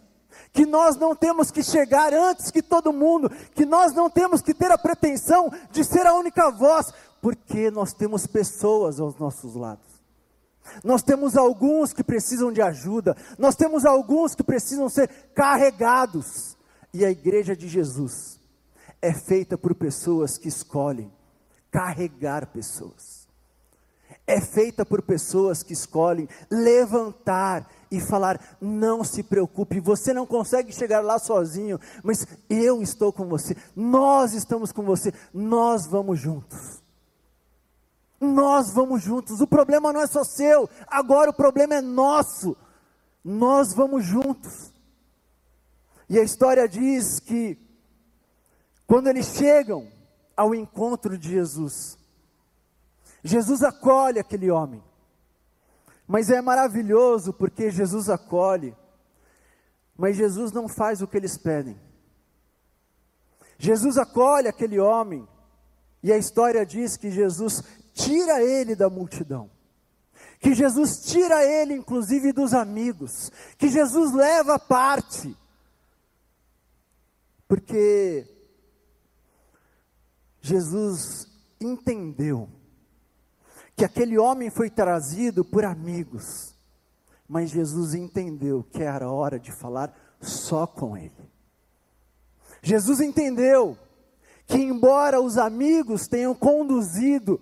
que 0.54 0.66
nós 0.66 0.96
não 0.96 1.16
temos 1.16 1.52
que 1.52 1.62
chegar 1.62 2.14
antes 2.14 2.50
que 2.50 2.64
todo 2.64 2.94
mundo, 2.94 3.30
que 3.54 3.66
nós 3.66 3.94
não 3.94 4.10
temos 4.10 4.42
que 4.42 4.54
ter 4.54 4.72
a 4.72 4.78
pretensão 4.78 5.52
de 5.72 5.84
ser 5.84 6.08
a 6.08 6.16
única 6.16 6.50
voz, 6.50 6.92
porque 7.28 7.70
nós 7.70 7.92
temos 7.92 8.26
pessoas 8.26 9.02
aos 9.02 9.18
nossos 9.18 9.54
lados. 9.54 10.02
Nós 10.82 11.04
temos 11.04 11.36
alguns 11.36 11.92
que 11.92 12.02
precisam 12.02 12.54
de 12.54 12.62
ajuda, 12.62 13.18
nós 13.38 13.54
temos 13.54 13.86
alguns 13.86 14.34
que 14.34 14.42
precisam 14.42 14.88
ser 14.88 15.10
carregados. 15.36 16.56
E 16.94 17.04
a 17.04 17.12
igreja 17.12 17.54
de 17.54 17.68
Jesus 17.68 18.40
é 19.02 19.12
feita 19.12 19.58
por 19.58 19.76
pessoas 19.76 20.38
que 20.38 20.48
escolhem 20.48 21.12
carregar 21.70 22.48
pessoas. 22.48 23.28
É 24.26 24.40
feita 24.40 24.86
por 24.86 25.02
pessoas 25.02 25.62
que 25.62 25.74
escolhem 25.74 26.30
levantar 26.50 27.70
e 27.92 28.00
falar: 28.00 28.40
não 28.62 29.04
se 29.04 29.22
preocupe, 29.22 29.82
você 29.82 30.14
não 30.14 30.26
consegue 30.26 30.72
chegar 30.72 31.02
lá 31.02 31.20
sozinho, 31.20 31.78
mas 32.02 32.26
eu 32.50 32.82
estou 32.82 33.12
com 33.12 33.26
você, 33.26 33.54
nós 33.76 34.34
estamos 34.34 34.72
com 34.72 34.84
você, 34.84 35.14
nós 35.34 35.86
vamos 35.86 36.22
juntos. 36.22 36.77
Nós 38.20 38.72
vamos 38.72 39.04
juntos, 39.04 39.42
o 39.42 39.48
problema 39.48 39.94
não 39.94 40.02
é 40.02 40.08
só 40.08 40.24
seu, 40.24 40.68
agora 40.88 41.30
o 41.30 41.34
problema 41.34 41.76
é 41.76 41.82
nosso, 41.82 42.58
nós 43.24 43.74
vamos 43.74 44.04
juntos. 44.04 44.74
E 46.10 46.18
a 46.18 46.24
história 46.24 46.68
diz 46.68 47.20
que, 47.20 47.60
quando 48.88 49.08
eles 49.08 49.28
chegam 49.28 49.92
ao 50.36 50.56
encontro 50.56 51.18
de 51.18 51.30
Jesus, 51.30 51.98
Jesus 53.24 53.62
acolhe 53.62 54.20
aquele 54.20 54.50
homem, 54.50 54.84
mas 56.08 56.30
é 56.32 56.42
maravilhoso 56.42 57.34
porque 57.34 57.70
Jesus 57.70 58.10
acolhe, 58.10 58.76
mas 59.96 60.16
Jesus 60.16 60.52
não 60.52 60.68
faz 60.68 61.02
o 61.02 61.08
que 61.08 61.18
eles 61.18 61.38
pedem. 61.38 61.78
Jesus 63.60 63.98
acolhe 63.98 64.48
aquele 64.48 64.80
homem, 64.80 65.28
e 66.02 66.12
a 66.14 66.18
história 66.18 66.66
diz 66.66 66.96
que 66.96 67.12
Jesus 67.12 67.62
tira 67.98 68.44
ele 68.44 68.76
da 68.76 68.90
multidão. 68.90 69.50
Que 70.40 70.54
Jesus 70.54 71.02
tira 71.02 71.44
ele, 71.44 71.74
inclusive, 71.74 72.32
dos 72.32 72.54
amigos. 72.54 73.32
Que 73.58 73.68
Jesus 73.68 74.14
leva 74.14 74.60
parte. 74.60 75.36
Porque 77.48 78.28
Jesus 80.40 81.28
entendeu 81.60 82.48
que 83.76 83.84
aquele 83.84 84.18
homem 84.18 84.50
foi 84.50 84.70
trazido 84.70 85.44
por 85.46 85.64
amigos, 85.64 86.56
mas 87.28 87.52
Jesus 87.52 87.94
entendeu 87.94 88.64
que 88.64 88.82
era 88.82 89.12
hora 89.12 89.40
de 89.40 89.52
falar 89.52 89.96
só 90.20 90.66
com 90.66 90.98
ele. 90.98 91.32
Jesus 92.62 93.02
entendeu 93.02 93.78
que, 94.48 94.58
embora 94.58 95.22
os 95.22 95.38
amigos 95.38 96.08
tenham 96.08 96.34
conduzido 96.34 97.40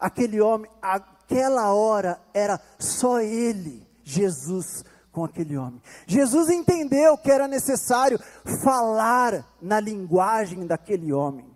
aquele 0.00 0.40
homem, 0.40 0.70
aquela 0.80 1.72
hora 1.72 2.20
era 2.32 2.60
só 2.78 3.20
ele, 3.20 3.86
Jesus, 4.02 4.84
com 5.12 5.24
aquele 5.24 5.56
homem. 5.56 5.80
Jesus 6.06 6.48
entendeu 6.48 7.18
que 7.18 7.30
era 7.30 7.46
necessário 7.46 8.18
falar 8.64 9.46
na 9.60 9.78
linguagem 9.78 10.66
daquele 10.66 11.12
homem, 11.12 11.46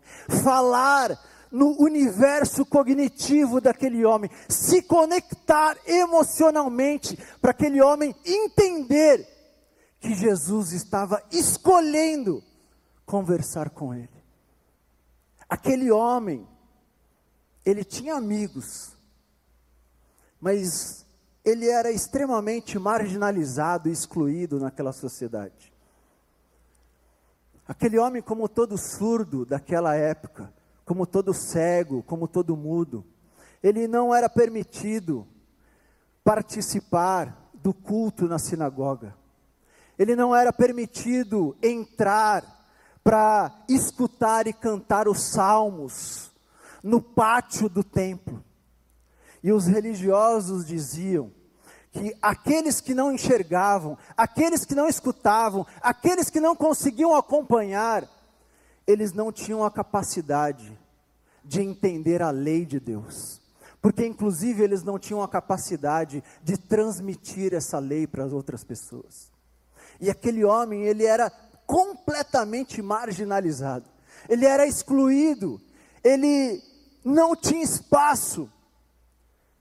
falar 0.43 1.19
no 1.51 1.81
universo 1.81 2.67
cognitivo 2.67 3.61
daquele 3.61 4.05
homem, 4.05 4.29
se 4.49 4.83
conectar 4.83 5.77
emocionalmente 5.87 7.17
para 7.41 7.53
aquele 7.53 7.81
homem 7.81 8.15
entender 8.25 9.25
que 10.01 10.13
Jesus 10.15 10.73
estava 10.73 11.23
escolhendo 11.31 12.43
conversar 13.07 13.71
com 13.71 13.95
ele. 13.95 14.11
Aquele 15.49 15.91
homem, 15.91 16.47
ele 17.65 17.83
tinha 17.83 18.15
amigos, 18.15 18.97
mas 20.41 21.07
ele 21.45 21.69
era 21.69 21.91
extremamente 21.91 22.79
marginalizado 22.79 23.89
excluído 23.89 24.61
naquela 24.61 24.93
sociedade. 24.93 25.73
Aquele 27.67 27.99
homem, 27.99 28.21
como 28.21 28.49
todo 28.49 28.77
surdo 28.77 29.47
daquela 29.47 29.95
época, 29.95 30.53
como 30.85 31.07
todo 31.07 31.33
cego, 31.33 32.03
como 32.03 32.29
todo 32.29 32.57
mudo. 32.57 33.05
Ele 33.63 33.89
não 33.89 34.15
era 34.15 34.29
permitido 34.29 35.27
participar 36.23 37.51
do 37.55 37.73
culto 37.73 38.27
na 38.29 38.39
sinagoga. 38.39 39.17
Ele 39.99 40.15
não 40.15 40.37
era 40.37 40.53
permitido 40.53 41.57
entrar 41.63 42.45
para 43.03 43.65
escutar 43.69 44.47
e 44.47 44.53
cantar 44.53 45.09
os 45.09 45.23
salmos 45.23 46.34
no 46.85 47.01
pátio 47.01 47.67
do 47.67 47.83
templo. 47.83 48.45
E 49.43 49.51
os 49.51 49.67
religiosos 49.67 50.67
diziam 50.67 51.33
que 51.91 52.15
aqueles 52.21 52.79
que 52.81 52.93
não 52.93 53.11
enxergavam, 53.11 53.97
aqueles 54.15 54.67
que 54.67 54.75
não 54.75 54.87
escutavam, 54.87 55.67
aqueles 55.81 56.29
que 56.29 56.41
não 56.41 56.55
conseguiam 56.55 57.15
acompanhar, 57.15 58.07
eles 58.87 59.15
não 59.15 59.33
tinham 59.33 59.65
a 59.65 59.71
capacidade 59.71 60.79
de 61.43 61.63
entender 61.63 62.21
a 62.21 62.31
lei 62.31 62.67
de 62.67 62.79
Deus. 62.79 63.41
Porque, 63.81 64.07
inclusive, 64.07 64.63
eles 64.63 64.83
não 64.83 64.99
tinham 64.99 65.23
a 65.23 65.29
capacidade 65.29 66.23
de 66.43 66.59
transmitir 66.59 67.55
essa 67.55 67.79
lei 67.79 68.07
para 68.07 68.25
as 68.25 68.33
outras 68.33 68.63
pessoas. 68.63 69.31
E 70.01 70.11
aquele 70.11 70.45
homem, 70.45 70.83
ele 70.83 71.05
era 71.05 71.31
completamente 71.67 72.83
marginalizado, 72.83 73.87
ele 74.29 74.45
era 74.45 74.67
excluído, 74.67 75.61
ele 76.03 76.63
não 77.05 77.37
tinha 77.37 77.63
espaço. 77.63 78.51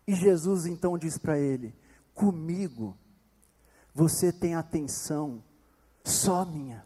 E 0.08 0.16
Jesus 0.16 0.66
então 0.66 0.98
diz 0.98 1.18
para 1.18 1.38
ele: 1.38 1.76
Comigo, 2.14 2.98
você 3.94 4.32
tem 4.32 4.56
atenção 4.56 5.44
só 6.04 6.46
minha. 6.46 6.86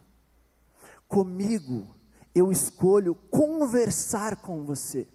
Comigo, 1.06 1.94
eu 2.34 2.52
escolho 2.52 3.14
conversar 3.14 4.36
com 4.36 4.64
você. 4.64 5.08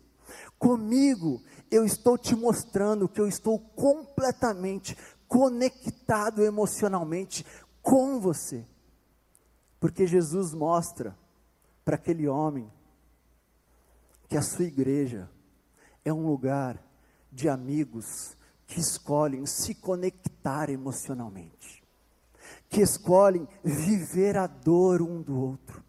Comigo, 0.58 1.42
eu 1.70 1.86
estou 1.86 2.18
te 2.18 2.36
mostrando 2.36 3.08
que 3.08 3.22
eu 3.22 3.28
estou 3.28 3.60
completamente 3.60 4.98
conectado 5.28 6.44
emocionalmente 6.44 7.46
com 7.82 8.20
você. 8.20 8.66
Porque 9.80 10.08
Jesus 10.08 10.54
mostra 10.54 11.18
para 11.84 11.96
aquele 11.96 12.28
homem 12.28 12.72
que 14.28 14.38
a 14.38 14.42
sua 14.42 14.66
igreja 14.66 15.30
é 16.04 16.12
um 16.12 16.26
lugar 16.26 16.82
de 17.32 17.50
amigos 17.50 18.38
que 18.68 18.80
escolhem 18.80 19.46
se 19.46 19.76
conectar 19.76 20.70
emocionalmente, 20.70 21.84
que 22.70 22.82
escolhem 22.82 23.48
viver 23.64 24.38
a 24.38 24.48
dor 24.48 25.02
um 25.02 25.22
do 25.22 25.40
outro, 25.40 25.84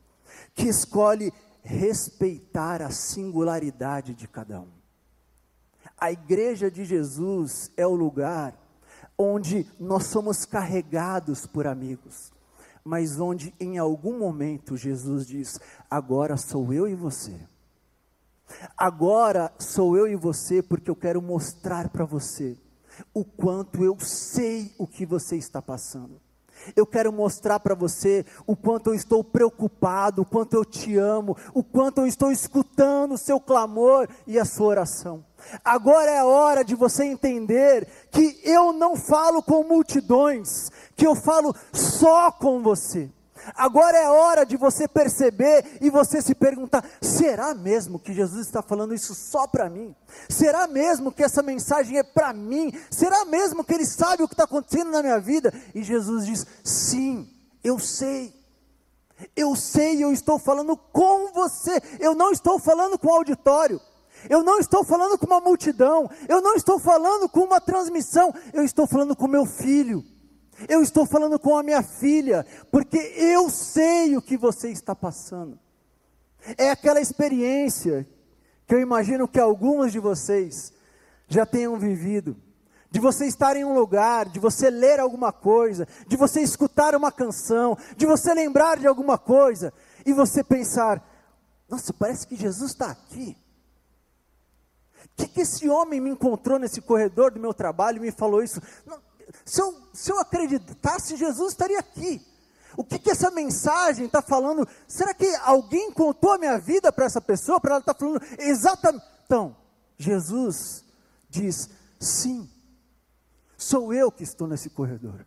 que 0.54 0.68
escolhe 0.68 1.32
respeitar 1.62 2.82
a 2.82 2.90
singularidade 2.90 4.14
de 4.14 4.28
cada 4.28 4.60
um. 4.60 4.72
A 5.98 6.12
igreja 6.12 6.70
de 6.70 6.84
Jesus 6.84 7.70
é 7.76 7.86
o 7.86 7.94
lugar 7.94 8.54
onde 9.16 9.66
nós 9.78 10.06
somos 10.06 10.44
carregados 10.44 11.46
por 11.46 11.66
amigos, 11.66 12.32
mas 12.84 13.18
onde 13.18 13.54
em 13.58 13.78
algum 13.78 14.18
momento 14.18 14.76
Jesus 14.76 15.26
diz: 15.26 15.58
agora 15.88 16.36
sou 16.36 16.72
eu 16.72 16.86
e 16.86 16.94
você. 16.94 17.48
Agora 18.76 19.52
sou 19.58 19.96
eu 19.96 20.06
e 20.06 20.16
você 20.16 20.62
porque 20.62 20.90
eu 20.90 20.96
quero 20.96 21.20
mostrar 21.20 21.88
para 21.88 22.04
você 22.04 22.56
o 23.12 23.24
quanto 23.24 23.84
eu 23.84 23.98
sei 24.00 24.72
o 24.78 24.86
que 24.86 25.04
você 25.04 25.36
está 25.36 25.60
passando. 25.60 26.20
Eu 26.74 26.86
quero 26.86 27.12
mostrar 27.12 27.60
para 27.60 27.74
você 27.74 28.24
o 28.46 28.56
quanto 28.56 28.90
eu 28.90 28.94
estou 28.94 29.22
preocupado, 29.22 30.22
o 30.22 30.24
quanto 30.24 30.54
eu 30.54 30.64
te 30.64 30.96
amo, 30.96 31.36
o 31.52 31.62
quanto 31.62 32.00
eu 32.00 32.06
estou 32.06 32.30
escutando 32.30 33.14
o 33.14 33.18
seu 33.18 33.40
clamor 33.40 34.08
e 34.26 34.38
a 34.38 34.44
sua 34.44 34.68
oração. 34.68 35.24
Agora 35.64 36.10
é 36.10 36.18
a 36.18 36.24
hora 36.24 36.64
de 36.64 36.74
você 36.74 37.04
entender 37.04 37.86
que 38.10 38.40
eu 38.44 38.72
não 38.72 38.96
falo 38.96 39.42
com 39.42 39.62
multidões, 39.64 40.70
que 40.96 41.06
eu 41.06 41.14
falo 41.14 41.54
só 41.72 42.30
com 42.30 42.62
você. 42.62 43.10
Agora 43.54 43.96
é 43.98 44.08
hora 44.08 44.44
de 44.44 44.56
você 44.56 44.86
perceber 44.88 45.78
e 45.80 45.90
você 45.90 46.22
se 46.22 46.34
perguntar: 46.34 46.84
será 47.00 47.54
mesmo 47.54 47.98
que 47.98 48.12
Jesus 48.12 48.46
está 48.46 48.62
falando 48.62 48.94
isso 48.94 49.14
só 49.14 49.46
para 49.46 49.68
mim? 49.68 49.94
Será 50.28 50.66
mesmo 50.66 51.12
que 51.12 51.22
essa 51.22 51.42
mensagem 51.42 51.98
é 51.98 52.02
para 52.02 52.32
mim? 52.32 52.72
Será 52.90 53.24
mesmo 53.24 53.64
que 53.64 53.74
Ele 53.74 53.86
sabe 53.86 54.22
o 54.22 54.28
que 54.28 54.34
está 54.34 54.44
acontecendo 54.44 54.90
na 54.90 55.02
minha 55.02 55.18
vida? 55.18 55.52
E 55.74 55.82
Jesus 55.82 56.26
diz: 56.26 56.46
sim, 56.62 57.28
eu 57.62 57.78
sei. 57.78 58.32
Eu 59.36 59.54
sei, 59.54 60.02
eu 60.02 60.12
estou 60.12 60.38
falando 60.38 60.76
com 60.76 61.32
você, 61.32 61.80
eu 62.00 62.14
não 62.14 62.32
estou 62.32 62.58
falando 62.58 62.98
com 62.98 63.08
o 63.08 63.14
auditório. 63.14 63.80
Eu 64.28 64.42
não 64.42 64.58
estou 64.58 64.82
falando 64.82 65.18
com 65.18 65.26
uma 65.26 65.40
multidão, 65.40 66.10
eu 66.28 66.40
não 66.40 66.54
estou 66.54 66.78
falando 66.78 67.28
com 67.28 67.40
uma 67.40 67.60
transmissão, 67.60 68.34
eu 68.54 68.64
estou 68.64 68.86
falando 68.86 69.14
com 69.14 69.28
meu 69.28 69.44
filho. 69.44 70.02
Eu 70.68 70.82
estou 70.82 71.06
falando 71.06 71.38
com 71.38 71.56
a 71.56 71.62
minha 71.62 71.82
filha, 71.82 72.46
porque 72.70 72.98
eu 72.98 73.50
sei 73.50 74.16
o 74.16 74.22
que 74.22 74.36
você 74.36 74.70
está 74.70 74.94
passando. 74.94 75.58
É 76.56 76.70
aquela 76.70 77.00
experiência 77.00 78.06
que 78.66 78.74
eu 78.74 78.80
imagino 78.80 79.28
que 79.28 79.40
algumas 79.40 79.92
de 79.92 79.98
vocês 79.98 80.72
já 81.28 81.44
tenham 81.44 81.78
vivido. 81.78 82.36
De 82.90 83.00
você 83.00 83.26
estar 83.26 83.56
em 83.56 83.64
um 83.64 83.74
lugar, 83.74 84.26
de 84.26 84.38
você 84.38 84.70
ler 84.70 85.00
alguma 85.00 85.32
coisa, 85.32 85.88
de 86.06 86.16
você 86.16 86.40
escutar 86.40 86.94
uma 86.94 87.10
canção, 87.10 87.76
de 87.96 88.06
você 88.06 88.32
lembrar 88.32 88.78
de 88.78 88.86
alguma 88.86 89.18
coisa, 89.18 89.72
e 90.06 90.12
você 90.12 90.44
pensar: 90.44 91.04
nossa, 91.68 91.92
parece 91.92 92.26
que 92.26 92.36
Jesus 92.36 92.70
está 92.70 92.90
aqui. 92.90 93.36
O 95.04 95.16
que, 95.16 95.28
que 95.28 95.40
esse 95.40 95.68
homem 95.68 96.00
me 96.00 96.10
encontrou 96.10 96.58
nesse 96.58 96.80
corredor 96.80 97.32
do 97.32 97.40
meu 97.40 97.52
trabalho 97.52 97.98
e 97.98 98.00
me 98.00 98.10
falou 98.10 98.42
isso? 98.42 98.60
Não, 98.86 98.98
se 99.44 99.60
eu, 99.60 99.74
se 99.92 100.10
eu 100.10 100.18
acreditasse, 100.18 101.16
Jesus 101.16 101.52
estaria 101.52 101.78
aqui. 101.78 102.24
O 102.76 102.84
que, 102.84 102.98
que 102.98 103.10
essa 103.10 103.30
mensagem 103.30 104.06
está 104.06 104.20
falando? 104.20 104.66
Será 104.88 105.14
que 105.14 105.26
alguém 105.42 105.92
contou 105.92 106.32
a 106.32 106.38
minha 106.38 106.58
vida 106.58 106.92
para 106.92 107.04
essa 107.04 107.20
pessoa? 107.20 107.60
Para 107.60 107.72
ela 107.72 107.80
estar 107.80 107.94
tá 107.94 108.00
falando 108.00 108.20
exatamente. 108.38 109.04
Então, 109.24 109.56
Jesus 109.96 110.84
diz: 111.30 111.70
sim, 112.00 112.50
sou 113.56 113.92
eu 113.94 114.10
que 114.10 114.24
estou 114.24 114.48
nesse 114.48 114.70
corredor. 114.70 115.24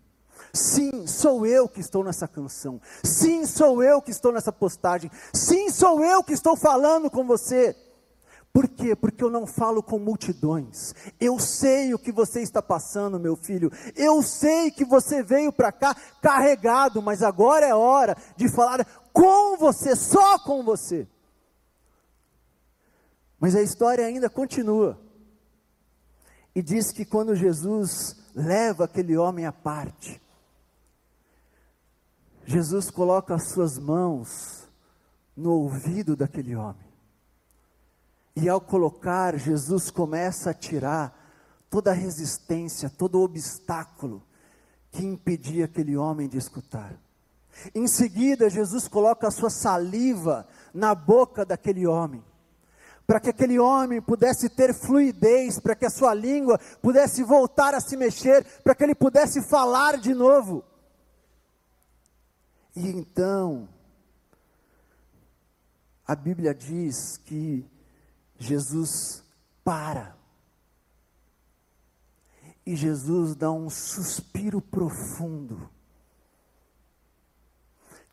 Sim, 0.54 1.08
sou 1.08 1.46
eu 1.46 1.68
que 1.68 1.80
estou 1.80 2.04
nessa 2.04 2.28
canção. 2.28 2.82
Sim, 3.04 3.46
sou 3.46 3.84
eu 3.84 4.02
que 4.02 4.12
estou 4.12 4.32
nessa 4.32 4.52
postagem. 4.52 5.10
Sim, 5.34 5.70
sou 5.70 6.04
eu 6.04 6.24
que 6.24 6.34
estou 6.34 6.56
falando 6.56 7.10
com 7.10 7.26
você. 7.26 7.76
Por 8.58 8.68
quê? 8.68 8.96
Porque 8.96 9.24
eu 9.24 9.30
não 9.30 9.46
falo 9.46 9.84
com 9.84 10.00
multidões. 10.00 10.96
Eu 11.20 11.38
sei 11.38 11.94
o 11.94 12.00
que 12.00 12.12
você 12.12 12.42
está 12.42 12.60
passando, 12.60 13.20
meu 13.20 13.36
filho. 13.36 13.72
Eu 13.96 14.24
sei 14.24 14.72
que 14.72 14.84
você 14.84 15.22
veio 15.22 15.54
para 15.54 15.72
cá 15.72 15.96
carregado, 16.24 17.00
mas 17.00 17.22
agora 17.22 17.68
é 17.68 17.76
hora 17.76 18.18
de 18.36 18.50
falar 18.50 18.84
com 19.14 19.58
você, 19.58 19.96
só 19.96 20.40
com 20.40 20.64
você. 20.64 21.08
Mas 23.40 23.56
a 23.56 23.62
história 23.62 24.04
ainda 24.04 24.28
continua. 24.28 25.00
E 26.56 26.64
diz 26.64 26.92
que 26.92 27.06
quando 27.06 27.36
Jesus 27.36 28.16
leva 28.34 28.86
aquele 28.86 29.16
homem 29.16 29.46
à 29.46 29.52
parte, 29.52 30.20
Jesus 32.44 32.90
coloca 32.90 33.36
as 33.36 33.50
suas 33.50 33.78
mãos 33.78 34.68
no 35.36 35.52
ouvido 35.52 36.16
daquele 36.16 36.56
homem. 36.56 36.87
E 38.40 38.48
ao 38.48 38.62
colocar, 38.62 39.36
Jesus 39.36 39.90
começa 39.90 40.52
a 40.52 40.54
tirar 40.54 41.12
toda 41.72 41.90
a 41.90 41.94
resistência, 41.96 42.88
todo 42.88 43.18
o 43.18 43.24
obstáculo 43.24 44.22
que 44.92 45.04
impedia 45.04 45.66
aquele 45.66 45.98
homem 45.98 46.28
de 46.28 46.38
escutar. 46.38 46.96
Em 47.74 47.88
seguida, 47.88 48.48
Jesus 48.48 48.88
coloca 48.88 49.28
a 49.28 49.32
sua 49.32 49.50
saliva 49.50 50.48
na 50.72 50.94
boca 50.94 51.44
daquele 51.44 51.88
homem, 51.88 52.24
para 53.08 53.20
que 53.20 53.32
aquele 53.32 53.58
homem 53.58 54.00
pudesse 54.00 54.50
ter 54.50 54.72
fluidez, 54.72 55.60
para 55.60 55.76
que 55.76 55.88
a 55.88 55.90
sua 55.90 56.14
língua 56.14 56.60
pudesse 56.80 57.24
voltar 57.24 57.74
a 57.74 57.82
se 57.82 57.98
mexer, 57.98 58.46
para 58.64 58.76
que 58.76 58.84
ele 58.84 58.94
pudesse 58.94 59.42
falar 59.42 59.98
de 59.98 60.14
novo. 60.14 60.64
E 62.76 62.88
então, 62.88 63.68
a 66.06 66.16
Bíblia 66.16 66.54
diz 66.54 67.18
que 67.18 67.66
Jesus 68.38 69.24
para. 69.64 70.16
E 72.66 72.76
Jesus 72.76 73.36
dá 73.36 73.52
um 73.52 73.70
suspiro 73.70 74.62
profundo. 74.62 75.70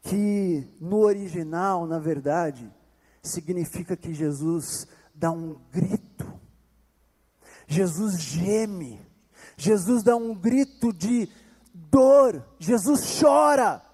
Que 0.02 0.68
no 0.80 0.98
original, 0.98 1.86
na 1.86 1.98
verdade, 1.98 2.72
significa 3.22 3.96
que 3.96 4.14
Jesus 4.14 4.86
dá 5.14 5.30
um 5.30 5.58
grito. 5.72 6.32
Jesus 7.66 8.20
geme. 8.20 9.00
Jesus 9.56 10.02
dá 10.02 10.14
um 10.14 10.34
grito 10.34 10.92
de 10.92 11.28
dor. 11.72 12.44
Jesus 12.58 13.18
chora. 13.20 13.84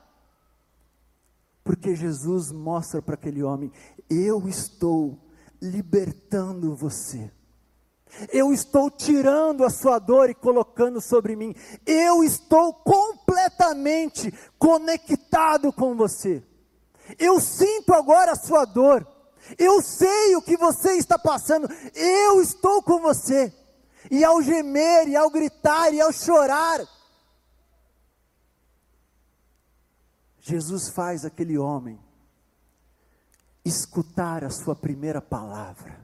Porque 1.62 1.95
Jesus 1.95 2.51
mostra 2.51 3.01
para 3.01 3.14
aquele 3.14 3.43
homem: 3.43 3.73
eu 4.09 4.49
estou 4.49 5.19
libertando 5.61 6.75
você. 6.75 7.31
Eu 8.33 8.53
estou 8.53 8.90
tirando 8.90 9.64
a 9.64 9.70
sua 9.70 9.99
dor 9.99 10.29
e 10.31 10.35
colocando 10.35 11.01
sobre 11.01 11.37
mim. 11.37 11.55
Eu 11.87 12.25
estou 12.25 12.75
completamente 12.75 14.33
conectado 14.59 15.73
com 15.73 15.94
você. 15.94 16.42
Eu 17.18 17.40
sinto 17.40 17.94
agora 17.94 18.33
a 18.33 18.37
sua 18.37 18.64
dor. 18.64 19.07
Eu 19.59 19.81
sei 19.81 20.37
o 20.37 20.42
que 20.42 20.57
você 20.57 20.92
está 20.94 21.18
passando. 21.18 21.68
Eu 21.94 22.40
estou 22.42 22.83
com 22.83 23.01
você. 23.01 23.53
E 24.11 24.25
ao 24.25 24.42
gemer, 24.42 25.09
e 25.09 25.16
ao 25.16 25.31
gritar, 25.31 25.92
e 25.92 26.01
ao 26.01 26.12
chorar, 26.12 26.81
Jesus 30.40 30.88
faz 30.88 31.25
aquele 31.25 31.59
homem 31.59 32.01
escutar 33.70 34.44
a 34.44 34.50
sua 34.50 34.74
primeira 34.74 35.20
palavra, 35.22 35.98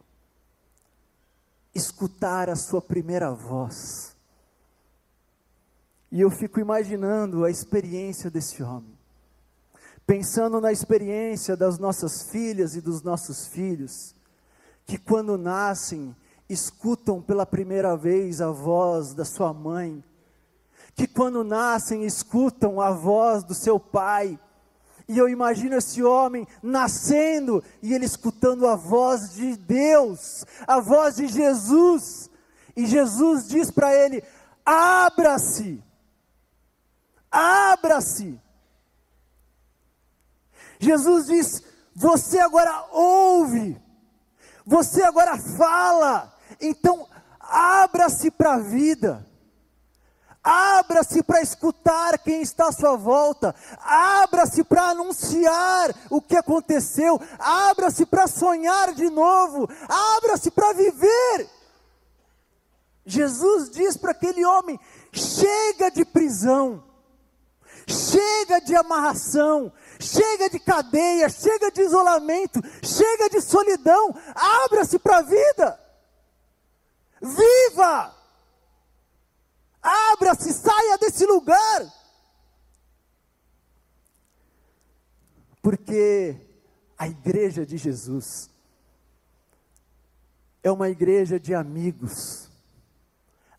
escutar 1.75 2.49
a 2.49 2.55
sua 2.57 2.81
primeira 2.81 3.33
voz. 3.33 4.17
E 6.11 6.21
eu 6.21 6.31
fico 6.31 6.61
imaginando 6.61 7.45
a 7.45 7.51
experiência 7.51 8.31
desse 8.31 8.63
homem, 8.63 8.97
pensando 10.07 10.61
na 10.61 10.71
experiência 10.71 11.57
das 11.57 11.79
nossas 11.79 12.31
filhas 12.31 12.77
e 12.77 12.81
dos 12.81 13.03
nossos 13.03 13.49
filhos, 13.49 14.15
que 14.87 14.97
quando 14.97 15.37
nascem, 15.37 16.15
escutam 16.49 17.21
pela 17.21 17.45
primeira 17.45 17.97
vez 17.97 18.41
a 18.41 18.53
voz 18.53 19.13
da 19.13 19.25
sua 19.25 19.53
mãe, 19.53 20.03
que 20.95 21.09
quando 21.09 21.43
nascem 21.43 22.05
escutam 22.05 22.81
a 22.81 22.93
voz 22.93 23.43
do 23.43 23.53
seu 23.53 23.81
pai, 23.81 24.39
e 25.09 25.17
eu 25.17 25.29
imagino 25.29 25.77
esse 25.77 26.03
homem 26.03 26.47
nascendo 26.61 27.63
e 27.81 27.95
ele 27.95 28.05
escutando 28.05 28.67
a 28.67 28.75
voz 28.75 29.35
de 29.35 29.57
Deus, 29.57 30.45
a 30.67 30.81
voz 30.81 31.17
de 31.17 31.29
Jesus. 31.29 32.29
E 32.75 32.87
Jesus 32.87 33.47
diz 33.47 33.71
para 33.71 33.95
ele: 33.95 34.23
abra-se, 34.65 35.83
abra-se. 37.31 38.41
Jesus 40.81 41.27
diz: 41.27 41.63
você 41.95 42.41
agora 42.41 42.87
ouve, 42.91 43.81
você 44.65 45.05
agora 45.05 45.39
fala, 45.39 46.35
então 46.61 47.09
abra-se 47.39 48.29
para 48.29 48.55
a 48.55 48.59
vida. 48.59 49.25
Abra-se 50.49 51.25
para 51.25 51.43
escutar 51.43 52.17
quem 52.21 52.41
está 52.41 52.69
à 52.69 52.73
sua 52.73 52.97
volta. 52.97 53.53
Abra-se 53.81 54.63
para 54.63 54.91
anunciar 54.91 55.93
o 56.09 56.23
que 56.23 56.37
aconteceu. 56.37 57.21
Abra-se 57.37 58.07
para 58.07 58.29
sonhar 58.29 58.95
de 58.95 59.11
novo. 59.11 59.69
Abra-se 59.89 60.53
para 60.53 60.73
viver. 60.73 61.51
Jesus 63.05 63.71
diz 63.71 63.97
para 63.97 64.13
aquele 64.13 64.45
homem: 64.45 64.79
chega 65.13 65.91
de 65.91 66.05
prisão, 66.05 66.85
chega 67.85 68.61
de 68.61 68.77
amarração, 68.77 69.73
chega 69.99 70.49
de 70.49 70.61
cadeia, 70.61 71.29
chega 71.29 71.73
de 71.73 71.83
isolamento, 71.83 72.61
chega 72.85 73.29
de 73.31 73.41
solidão. 73.41 74.15
Abra-se 74.33 74.97
para 75.01 75.19
a 75.19 75.23
vida. 75.23 75.81
Viva! 77.21 78.16
Abra-se, 79.87 80.53
saia 80.53 80.99
desse 80.99 81.25
lugar. 81.25 81.93
Porque 85.63 86.37
a 86.99 87.07
igreja 87.07 87.65
de 87.65 87.77
Jesus 87.77 88.51
é 90.61 90.73
uma 90.73 90.89
igreja 90.89 91.39
de 91.39 91.55
amigos. 91.55 92.51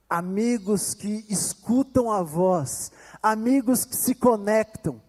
Amigos 0.10 0.94
que 0.94 1.26
escutam 1.30 2.12
a 2.12 2.22
voz, 2.22 2.92
amigos 3.24 3.86
que 3.86 3.96
se 3.96 4.13
conectam, 4.13 5.02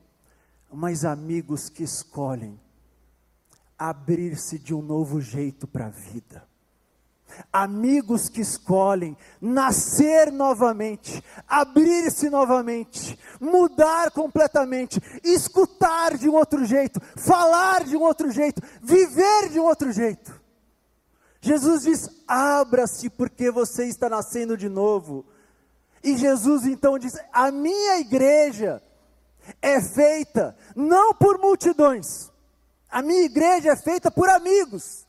mas 0.72 1.04
amigos 1.04 1.68
que 1.68 1.82
escolhem 1.82 2.60
abrir-se 3.76 4.58
de 4.58 4.74
um 4.74 4.82
novo 4.82 5.20
jeito 5.20 5.66
para 5.66 5.86
a 5.86 5.90
vida 5.90 6.48
amigos 7.52 8.28
que 8.28 8.40
escolhem 8.40 9.16
nascer 9.40 10.30
novamente, 10.32 11.22
abrir-se 11.46 12.28
novamente, 12.28 13.18
mudar 13.40 14.10
completamente, 14.10 15.00
escutar 15.22 16.16
de 16.16 16.28
um 16.28 16.34
outro 16.34 16.64
jeito, 16.64 17.00
falar 17.16 17.84
de 17.84 17.96
um 17.96 18.02
outro 18.02 18.30
jeito, 18.30 18.62
viver 18.82 19.48
de 19.50 19.58
um 19.58 19.64
outro 19.64 19.92
jeito. 19.92 20.38
Jesus 21.40 21.82
diz: 21.82 22.08
abra-se, 22.26 23.08
porque 23.10 23.50
você 23.50 23.86
está 23.86 24.08
nascendo 24.08 24.56
de 24.56 24.68
novo. 24.68 25.24
E 26.02 26.16
Jesus 26.16 26.66
então 26.66 26.98
diz: 26.98 27.18
a 27.32 27.50
minha 27.50 27.98
igreja 27.98 28.82
é 29.62 29.80
feita 29.80 30.56
não 30.76 31.14
por 31.14 31.38
multidões, 31.38 32.30
a 32.90 33.02
minha 33.02 33.22
igreja 33.22 33.70
é 33.70 33.76
feita 33.76 34.10
por 34.10 34.28
amigos 34.28 35.07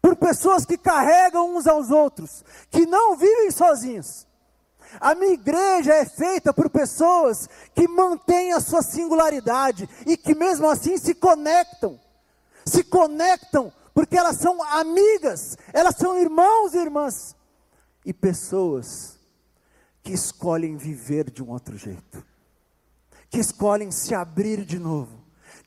por 0.00 0.16
pessoas 0.16 0.64
que 0.64 0.78
carregam 0.78 1.56
uns 1.56 1.66
aos 1.66 1.90
outros, 1.90 2.44
que 2.70 2.86
não 2.86 3.16
vivem 3.16 3.50
sozinhos. 3.50 4.26
A 5.00 5.14
minha 5.14 5.32
igreja 5.32 5.92
é 5.94 6.04
feita 6.04 6.52
por 6.52 6.70
pessoas 6.70 7.48
que 7.74 7.86
mantêm 7.86 8.52
a 8.52 8.60
sua 8.60 8.82
singularidade 8.82 9.88
e 10.06 10.16
que 10.16 10.34
mesmo 10.34 10.68
assim 10.68 10.96
se 10.96 11.14
conectam. 11.14 12.00
Se 12.64 12.82
conectam 12.82 13.72
porque 13.92 14.16
elas 14.16 14.36
são 14.36 14.62
amigas, 14.62 15.58
elas 15.72 15.96
são 15.96 16.18
irmãos 16.18 16.74
e 16.74 16.78
irmãs. 16.78 17.36
E 18.04 18.12
pessoas 18.12 19.18
que 20.02 20.12
escolhem 20.12 20.76
viver 20.76 21.30
de 21.30 21.42
um 21.42 21.50
outro 21.50 21.76
jeito, 21.76 22.24
que 23.28 23.38
escolhem 23.38 23.90
se 23.90 24.14
abrir 24.14 24.64
de 24.64 24.78
novo 24.78 25.17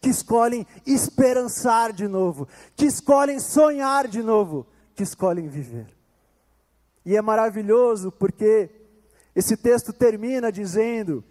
que 0.01 0.09
escolhem 0.09 0.65
esperançar 0.85 1.93
de 1.93 2.07
novo, 2.07 2.47
que 2.75 2.85
escolhem 2.85 3.39
sonhar 3.39 4.07
de 4.07 4.23
novo, 4.23 4.65
que 4.95 5.03
escolhem 5.03 5.47
viver. 5.47 5.87
E 7.05 7.15
é 7.15 7.21
maravilhoso 7.21 8.11
porque 8.11 8.69
esse 9.35 9.55
texto 9.55 9.93
termina 9.93 10.51
dizendo 10.51 11.23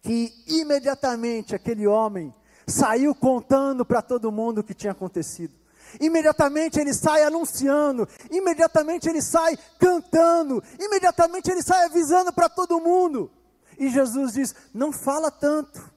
que 0.00 0.32
imediatamente 0.46 1.54
aquele 1.54 1.86
homem 1.86 2.32
saiu 2.66 3.14
contando 3.14 3.84
para 3.84 4.00
todo 4.00 4.32
mundo 4.32 4.58
o 4.60 4.64
que 4.64 4.72
tinha 4.72 4.92
acontecido. 4.92 5.52
Imediatamente 6.00 6.78
ele 6.78 6.94
sai 6.94 7.24
anunciando, 7.24 8.08
imediatamente 8.30 9.08
ele 9.08 9.20
sai 9.20 9.58
cantando, 9.76 10.62
imediatamente 10.78 11.50
ele 11.50 11.62
sai 11.62 11.86
avisando 11.86 12.32
para 12.32 12.48
todo 12.48 12.80
mundo. 12.80 13.28
E 13.76 13.90
Jesus 13.90 14.34
diz: 14.34 14.54
Não 14.72 14.92
fala 14.92 15.32
tanto, 15.32 15.90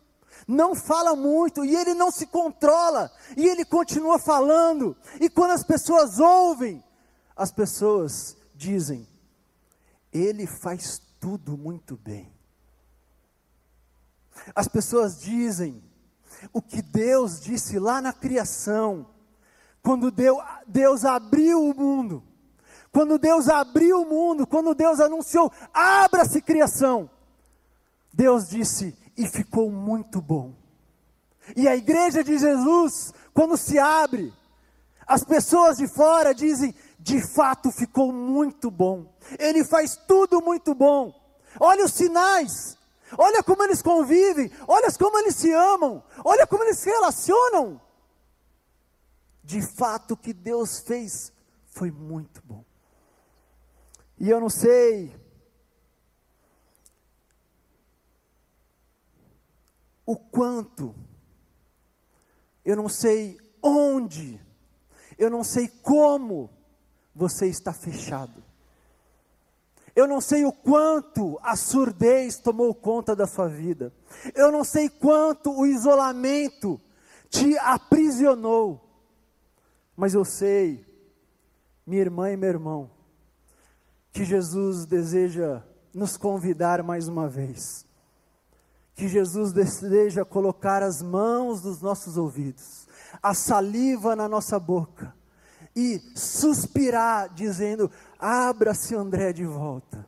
não 0.47 0.75
fala 0.75 1.15
muito 1.15 1.63
e 1.63 1.75
ele 1.75 1.93
não 1.93 2.11
se 2.11 2.25
controla, 2.25 3.11
e 3.37 3.47
ele 3.47 3.63
continua 3.65 4.19
falando. 4.19 4.95
E 5.19 5.29
quando 5.29 5.51
as 5.51 5.63
pessoas 5.63 6.19
ouvem, 6.19 6.83
as 7.35 7.51
pessoas 7.51 8.35
dizem: 8.55 9.07
ele 10.11 10.45
faz 10.45 11.01
tudo 11.19 11.57
muito 11.57 11.95
bem. 11.95 12.31
As 14.55 14.67
pessoas 14.67 15.19
dizem 15.19 15.83
o 16.51 16.61
que 16.61 16.81
Deus 16.81 17.39
disse 17.39 17.79
lá 17.79 18.01
na 18.01 18.11
criação, 18.11 19.07
quando 19.81 20.11
Deus, 20.11 20.43
Deus 20.67 21.05
abriu 21.05 21.69
o 21.69 21.73
mundo. 21.73 22.23
Quando 22.91 23.17
Deus 23.17 23.49
abriu 23.49 24.01
o 24.01 24.05
mundo, 24.05 24.45
quando 24.45 24.75
Deus 24.75 24.99
anunciou: 24.99 25.51
abra-se 25.73 26.41
criação. 26.41 27.09
Deus 28.13 28.49
disse: 28.49 28.95
e 29.17 29.27
ficou 29.27 29.71
muito 29.71 30.21
bom. 30.21 30.53
E 31.55 31.67
a 31.67 31.75
igreja 31.75 32.23
de 32.23 32.37
Jesus, 32.37 33.13
quando 33.33 33.57
se 33.57 33.77
abre, 33.77 34.33
as 35.05 35.23
pessoas 35.23 35.77
de 35.77 35.87
fora 35.87 36.33
dizem: 36.33 36.73
de 36.99 37.21
fato 37.21 37.71
ficou 37.71 38.11
muito 38.11 38.71
bom. 38.71 39.13
Ele 39.37 39.63
faz 39.63 39.95
tudo 39.95 40.41
muito 40.41 40.73
bom. 40.73 41.13
Olha 41.59 41.85
os 41.85 41.93
sinais, 41.93 42.77
olha 43.17 43.43
como 43.43 43.63
eles 43.63 43.81
convivem, 43.81 44.49
olha 44.67 44.91
como 44.93 45.17
eles 45.19 45.35
se 45.35 45.51
amam, 45.51 46.03
olha 46.23 46.47
como 46.47 46.63
eles 46.63 46.79
se 46.79 46.89
relacionam. 46.89 47.79
De 49.43 49.61
fato, 49.61 50.11
o 50.11 50.17
que 50.17 50.33
Deus 50.33 50.79
fez 50.79 51.33
foi 51.65 51.91
muito 51.91 52.41
bom. 52.45 52.63
E 54.17 54.29
eu 54.29 54.39
não 54.39 54.49
sei 54.49 55.13
o 60.05 60.15
quanto, 60.15 60.93
eu 62.63 62.75
não 62.75 62.89
sei 62.89 63.37
onde, 63.61 64.39
eu 65.17 65.29
não 65.29 65.43
sei 65.43 65.67
como 65.67 66.49
você 67.15 67.47
está 67.47 67.73
fechado. 67.73 68.43
Eu 69.95 70.07
não 70.07 70.19
sei 70.19 70.43
o 70.43 70.51
quanto 70.51 71.39
a 71.43 71.55
surdez 71.55 72.37
tomou 72.39 72.73
conta 72.73 73.15
da 73.15 73.27
sua 73.27 73.47
vida. 73.47 73.93
Eu 74.33 74.51
não 74.51 74.63
sei 74.63 74.89
quanto 74.89 75.51
o 75.51 75.67
isolamento 75.67 76.81
te 77.29 77.55
aprisionou. 77.59 78.81
Mas 79.95 80.15
eu 80.15 80.25
sei, 80.25 80.83
minha 81.85 82.01
irmã 82.01 82.31
e 82.31 82.37
meu 82.37 82.49
irmão, 82.49 82.89
que 84.11 84.25
Jesus 84.25 84.87
deseja 84.87 85.61
nos 85.93 86.17
convidar 86.17 86.81
mais 86.81 87.07
uma 87.07 87.29
vez 87.29 87.85
que 88.95 89.07
Jesus 89.07 89.51
deseja 89.51 90.23
colocar 90.23 90.83
as 90.83 91.01
mãos 91.01 91.63
nos 91.63 91.81
nossos 91.81 92.17
ouvidos, 92.17 92.87
a 93.21 93.33
saliva 93.33 94.15
na 94.15 94.27
nossa 94.27 94.59
boca 94.59 95.13
e 95.75 95.99
suspirar, 96.15 97.33
dizendo: 97.33 97.89
Abra-se, 98.19 98.95
André, 98.95 99.33
de 99.33 99.45
volta. 99.45 100.05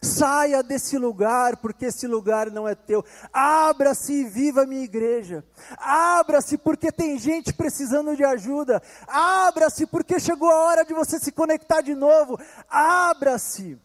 Saia 0.00 0.62
desse 0.62 0.96
lugar, 0.96 1.56
porque 1.56 1.86
esse 1.86 2.06
lugar 2.06 2.50
não 2.52 2.68
é 2.68 2.74
teu. 2.74 3.04
Abra-se 3.32 4.12
e 4.12 4.24
viva 4.24 4.62
a 4.62 4.66
minha 4.66 4.84
igreja. 4.84 5.44
Abra-se, 5.76 6.56
porque 6.56 6.92
tem 6.92 7.18
gente 7.18 7.52
precisando 7.52 8.16
de 8.16 8.24
ajuda. 8.24 8.80
Abra-se, 9.08 9.86
porque 9.86 10.20
chegou 10.20 10.48
a 10.50 10.64
hora 10.64 10.84
de 10.84 10.94
você 10.94 11.18
se 11.18 11.32
conectar 11.32 11.80
de 11.80 11.96
novo. 11.96 12.38
Abra-se. 12.68 13.76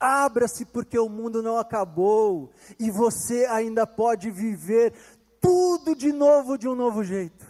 Abra-se, 0.00 0.64
porque 0.64 0.98
o 0.98 1.10
mundo 1.10 1.42
não 1.42 1.58
acabou. 1.58 2.50
E 2.78 2.90
você 2.90 3.44
ainda 3.44 3.86
pode 3.86 4.30
viver 4.30 4.94
tudo 5.38 5.94
de 5.94 6.10
novo 6.10 6.56
de 6.56 6.66
um 6.66 6.74
novo 6.74 7.04
jeito. 7.04 7.46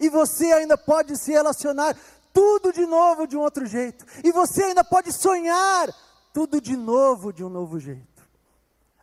E 0.00 0.08
você 0.08 0.52
ainda 0.52 0.76
pode 0.76 1.16
se 1.16 1.30
relacionar 1.30 1.96
tudo 2.32 2.72
de 2.72 2.84
novo 2.84 3.28
de 3.28 3.36
um 3.36 3.40
outro 3.40 3.64
jeito. 3.64 4.04
E 4.24 4.32
você 4.32 4.64
ainda 4.64 4.82
pode 4.82 5.12
sonhar 5.12 5.88
tudo 6.32 6.60
de 6.60 6.76
novo 6.76 7.32
de 7.32 7.44
um 7.44 7.48
novo 7.48 7.78
jeito. 7.78 8.28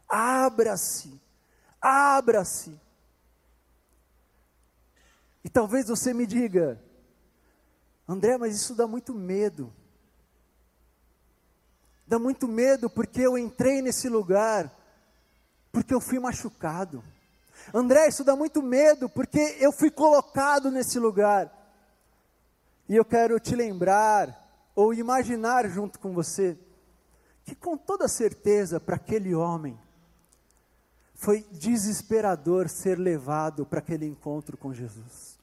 Abra-se, 0.08 1.18
abra-se. 1.82 2.78
E 5.44 5.50
talvez 5.50 5.88
você 5.88 6.14
me 6.14 6.28
diga, 6.28 6.78
André, 8.08 8.38
mas 8.38 8.54
isso 8.54 8.76
dá 8.76 8.86
muito 8.86 9.14
medo. 9.14 9.74
Dá 12.12 12.20
muito 12.20 12.46
medo 12.46 12.90
porque 12.90 13.22
eu 13.22 13.38
entrei 13.38 13.82
nesse 13.82 14.10
lugar, 14.10 14.70
porque 15.72 15.94
eu 15.94 16.02
fui 16.02 16.20
machucado. 16.20 17.02
André, 17.74 18.10
isso 18.10 18.26
dá 18.26 18.36
muito 18.36 18.62
medo 18.62 19.08
porque 19.08 19.56
eu 19.62 19.72
fui 19.72 19.90
colocado 19.90 20.70
nesse 20.70 21.00
lugar. 21.00 21.50
E 22.90 22.98
eu 22.98 23.06
quero 23.06 23.40
te 23.40 23.56
lembrar, 23.56 24.70
ou 24.76 24.94
imaginar 24.94 25.70
junto 25.70 26.00
com 26.00 26.12
você, 26.12 26.60
que 27.46 27.56
com 27.56 27.78
toda 27.78 28.10
certeza 28.10 28.78
para 28.78 28.98
aquele 28.98 29.34
homem 29.34 29.80
foi 31.16 31.48
desesperador 31.50 32.68
ser 32.68 33.00
levado 33.00 33.66
para 33.66 33.80
aquele 33.80 34.06
encontro 34.06 34.58
com 34.58 34.74
Jesus. 34.74 35.40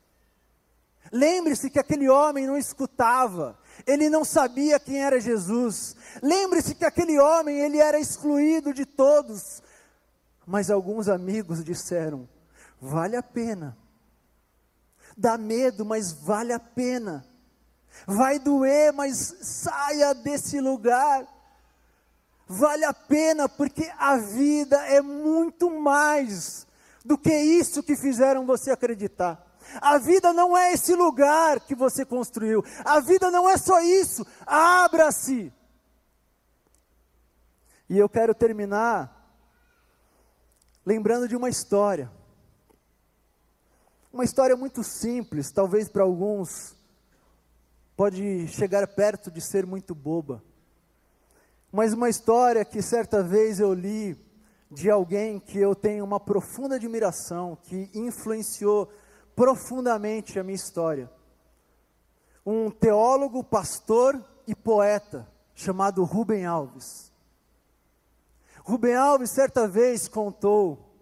Lembre-se 1.11 1.70
que 1.70 1.78
aquele 1.78 2.11
homem 2.11 2.46
não 2.46 2.59
escutava, 2.59 3.59
ele 3.87 4.09
não 4.11 4.25
sabia 4.25 4.79
quem 4.79 5.03
era 5.03 5.21
Jesus. 5.21 5.97
Lembre-se 6.23 6.75
que 6.75 6.85
aquele 6.85 7.19
homem 7.19 7.61
ele 7.61 7.79
era 7.79 7.99
excluído 7.99 8.73
de 8.73 8.85
todos. 8.85 9.62
Mas 10.47 10.71
alguns 10.71 11.09
amigos 11.09 11.62
disseram: 11.64 12.29
vale 12.81 13.17
a 13.17 13.23
pena. 13.23 13.77
Dá 15.17 15.37
medo, 15.37 15.85
mas 15.85 16.12
vale 16.12 16.53
a 16.53 16.61
pena. 16.61 17.27
Vai 18.07 18.38
doer, 18.38 18.93
mas 18.93 19.35
saia 19.41 20.14
desse 20.14 20.61
lugar 20.61 21.27
vale 22.49 22.85
a 22.87 22.95
pena, 22.95 23.49
porque 23.49 23.93
a 23.99 24.17
vida 24.17 24.77
é 24.87 25.03
muito 25.03 25.71
mais 25.79 26.67
do 27.05 27.19
que 27.19 27.33
isso 27.33 27.83
que 27.83 27.95
fizeram 27.95 28.47
você 28.47 28.71
acreditar. 28.71 29.47
A 29.81 29.98
vida 29.98 30.33
não 30.33 30.57
é 30.57 30.72
esse 30.72 30.94
lugar 30.94 31.61
que 31.61 31.74
você 31.74 32.04
construiu, 32.04 32.64
a 32.85 33.00
vida 33.00 33.31
não 33.31 33.48
é 33.48 33.57
só 33.57 33.81
isso, 33.81 34.26
abra-se. 34.46 35.52
E 37.88 37.96
eu 37.98 38.09
quero 38.09 38.35
terminar 38.35 39.18
lembrando 40.85 41.28
de 41.28 41.37
uma 41.37 41.48
história. 41.48 42.11
Uma 44.11 44.24
história 44.24 44.57
muito 44.57 44.83
simples, 44.83 45.52
talvez 45.52 45.88
para 45.88 46.02
alguns 46.02 46.74
pode 47.94 48.46
chegar 48.48 48.87
perto 48.87 49.31
de 49.31 49.40
ser 49.40 49.66
muito 49.66 49.94
boba. 49.94 50.42
Mas 51.70 51.92
uma 51.92 52.09
história 52.09 52.64
que 52.64 52.81
certa 52.81 53.22
vez 53.22 53.61
eu 53.61 53.74
li 53.74 54.16
de 54.70 54.90
alguém 54.90 55.38
que 55.40 55.59
eu 55.59 55.74
tenho 55.74 56.04
uma 56.04 56.20
profunda 56.20 56.76
admiração, 56.76 57.59
que 57.62 57.90
influenciou 57.92 58.90
profundamente 59.38 60.37
a 60.37 60.42
minha 60.42 60.57
história. 60.57 61.09
Um 62.44 62.72
teólogo, 62.72 63.44
pastor 63.44 64.20
e 64.48 64.53
poeta 64.53 65.31
chamado 65.55 66.03
Rubem 66.03 66.44
Alves. 66.44 67.12
Rubem 68.64 68.96
Alves 68.96 69.31
certa 69.31 69.68
vez 69.68 70.09
contou 70.09 70.92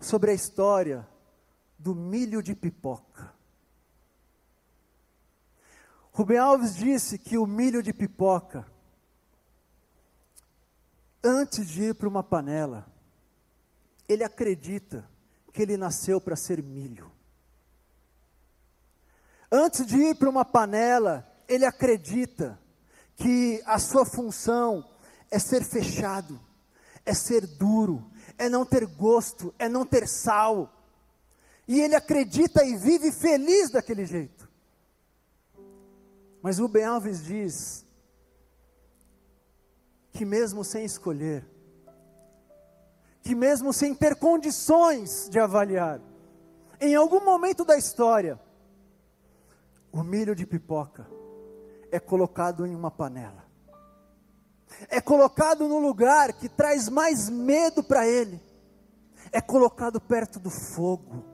sobre 0.00 0.30
a 0.30 0.34
história 0.34 1.06
do 1.78 1.94
milho 1.94 2.42
de 2.42 2.54
pipoca. 2.54 3.34
Rubem 6.12 6.38
Alves 6.38 6.74
disse 6.74 7.18
que 7.18 7.36
o 7.36 7.46
milho 7.46 7.82
de 7.82 7.92
pipoca 7.92 8.66
antes 11.22 11.68
de 11.68 11.82
ir 11.82 11.94
para 11.94 12.08
uma 12.08 12.22
panela, 12.22 12.86
ele 14.08 14.24
acredita 14.24 15.06
que 15.52 15.60
ele 15.60 15.76
nasceu 15.76 16.18
para 16.22 16.36
ser 16.36 16.62
milho. 16.62 17.13
Antes 19.56 19.86
de 19.86 19.96
ir 19.96 20.16
para 20.16 20.28
uma 20.28 20.44
panela, 20.44 21.24
ele 21.46 21.64
acredita 21.64 22.58
que 23.14 23.62
a 23.64 23.78
sua 23.78 24.04
função 24.04 24.84
é 25.30 25.38
ser 25.38 25.62
fechado, 25.62 26.40
é 27.06 27.14
ser 27.14 27.46
duro, 27.46 28.04
é 28.36 28.48
não 28.48 28.66
ter 28.66 28.84
gosto, 28.84 29.54
é 29.56 29.68
não 29.68 29.86
ter 29.86 30.08
sal. 30.08 30.72
E 31.68 31.80
ele 31.80 31.94
acredita 31.94 32.64
e 32.64 32.74
vive 32.74 33.12
feliz 33.12 33.70
daquele 33.70 34.04
jeito. 34.04 34.50
Mas 36.42 36.58
o 36.58 36.66
Ben 36.66 36.86
Alves 36.86 37.22
diz 37.22 37.86
que 40.10 40.24
mesmo 40.24 40.64
sem 40.64 40.84
escolher, 40.84 41.46
que 43.22 43.36
mesmo 43.36 43.72
sem 43.72 43.94
ter 43.94 44.16
condições 44.16 45.28
de 45.30 45.38
avaliar, 45.38 46.00
em 46.80 46.96
algum 46.96 47.24
momento 47.24 47.64
da 47.64 47.78
história, 47.78 48.36
o 49.94 50.02
milho 50.02 50.34
de 50.34 50.44
pipoca 50.44 51.08
é 51.92 52.00
colocado 52.00 52.66
em 52.66 52.74
uma 52.74 52.90
panela, 52.90 53.44
é 54.88 55.00
colocado 55.00 55.68
no 55.68 55.78
lugar 55.78 56.32
que 56.32 56.48
traz 56.48 56.88
mais 56.88 57.30
medo 57.30 57.80
para 57.80 58.04
ele, 58.04 58.42
é 59.30 59.40
colocado 59.40 60.00
perto 60.00 60.40
do 60.40 60.50
fogo. 60.50 61.24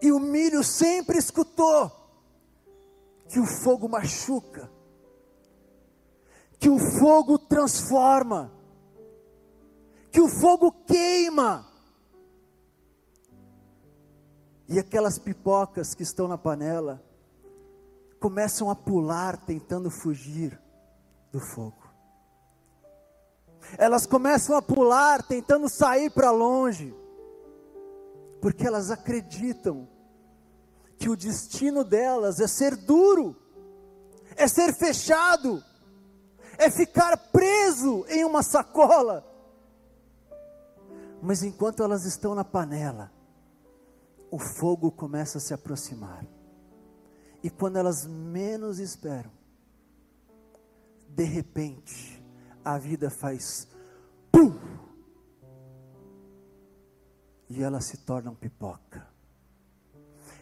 E 0.00 0.12
o 0.12 0.20
milho 0.20 0.62
sempre 0.62 1.18
escutou 1.18 1.90
que 3.28 3.40
o 3.40 3.46
fogo 3.46 3.88
machuca, 3.88 4.70
que 6.60 6.68
o 6.68 6.78
fogo 6.78 7.36
transforma, 7.36 8.52
que 10.12 10.20
o 10.20 10.28
fogo 10.28 10.70
queima. 10.86 11.68
E 14.72 14.78
aquelas 14.78 15.18
pipocas 15.18 15.94
que 15.94 16.02
estão 16.02 16.26
na 16.26 16.38
panela 16.38 17.04
começam 18.18 18.70
a 18.70 18.74
pular 18.74 19.36
tentando 19.36 19.90
fugir 19.90 20.58
do 21.30 21.38
fogo. 21.38 21.82
Elas 23.76 24.06
começam 24.06 24.56
a 24.56 24.62
pular 24.62 25.22
tentando 25.22 25.68
sair 25.68 26.08
para 26.10 26.30
longe, 26.30 26.94
porque 28.40 28.66
elas 28.66 28.90
acreditam 28.90 29.86
que 30.96 31.10
o 31.10 31.16
destino 31.16 31.84
delas 31.84 32.40
é 32.40 32.46
ser 32.46 32.74
duro, 32.74 33.36
é 34.36 34.48
ser 34.48 34.72
fechado, 34.72 35.62
é 36.56 36.70
ficar 36.70 37.14
preso 37.30 38.06
em 38.08 38.24
uma 38.24 38.42
sacola. 38.42 39.22
Mas 41.20 41.42
enquanto 41.42 41.82
elas 41.82 42.06
estão 42.06 42.34
na 42.34 42.42
panela, 42.42 43.12
o 44.32 44.38
fogo 44.38 44.90
começa 44.90 45.36
a 45.36 45.40
se 45.42 45.52
aproximar. 45.52 46.26
E 47.42 47.50
quando 47.50 47.76
elas 47.76 48.06
menos 48.06 48.78
esperam, 48.78 49.30
de 51.06 51.24
repente, 51.24 52.24
a 52.64 52.78
vida 52.78 53.10
faz 53.10 53.68
pum! 54.32 54.58
E 57.46 57.62
elas 57.62 57.84
se 57.84 57.98
tornam 57.98 58.34
pipoca. 58.34 59.06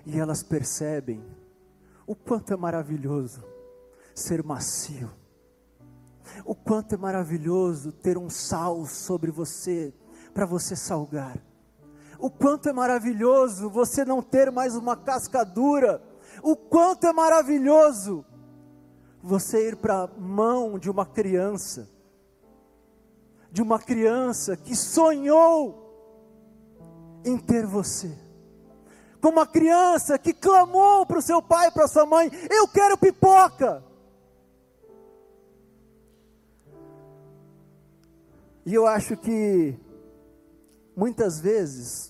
E 0.06 0.20
elas 0.20 0.44
percebem 0.44 1.20
o 2.06 2.14
quanto 2.14 2.52
é 2.52 2.56
maravilhoso 2.56 3.42
ser 4.14 4.44
macio, 4.44 5.10
o 6.44 6.54
quanto 6.54 6.94
é 6.94 6.98
maravilhoso 6.98 7.90
ter 7.90 8.16
um 8.16 8.30
sal 8.30 8.86
sobre 8.86 9.32
você, 9.32 9.92
para 10.32 10.46
você 10.46 10.76
salgar. 10.76 11.49
O 12.20 12.30
quanto 12.30 12.68
é 12.68 12.72
maravilhoso 12.72 13.70
você 13.70 14.04
não 14.04 14.20
ter 14.20 14.52
mais 14.52 14.76
uma 14.76 14.94
casca 14.94 15.42
dura. 15.42 16.02
O 16.42 16.54
quanto 16.54 17.06
é 17.06 17.12
maravilhoso 17.14 18.24
você 19.22 19.68
ir 19.68 19.76
para 19.76 20.02
a 20.02 20.06
mão 20.06 20.78
de 20.78 20.90
uma 20.90 21.06
criança, 21.06 21.88
de 23.50 23.62
uma 23.62 23.78
criança 23.78 24.54
que 24.54 24.76
sonhou 24.76 25.80
em 27.24 27.38
ter 27.38 27.64
você. 27.64 28.14
Como 29.18 29.38
uma 29.38 29.46
criança 29.46 30.18
que 30.18 30.34
clamou 30.34 31.06
para 31.06 31.18
o 31.18 31.22
seu 31.22 31.40
pai, 31.40 31.70
para 31.70 31.88
sua 31.88 32.04
mãe: 32.04 32.30
Eu 32.50 32.68
quero 32.68 32.98
pipoca. 32.98 33.82
E 38.66 38.74
eu 38.74 38.86
acho 38.86 39.16
que 39.16 39.78
muitas 40.94 41.40
vezes 41.40 42.09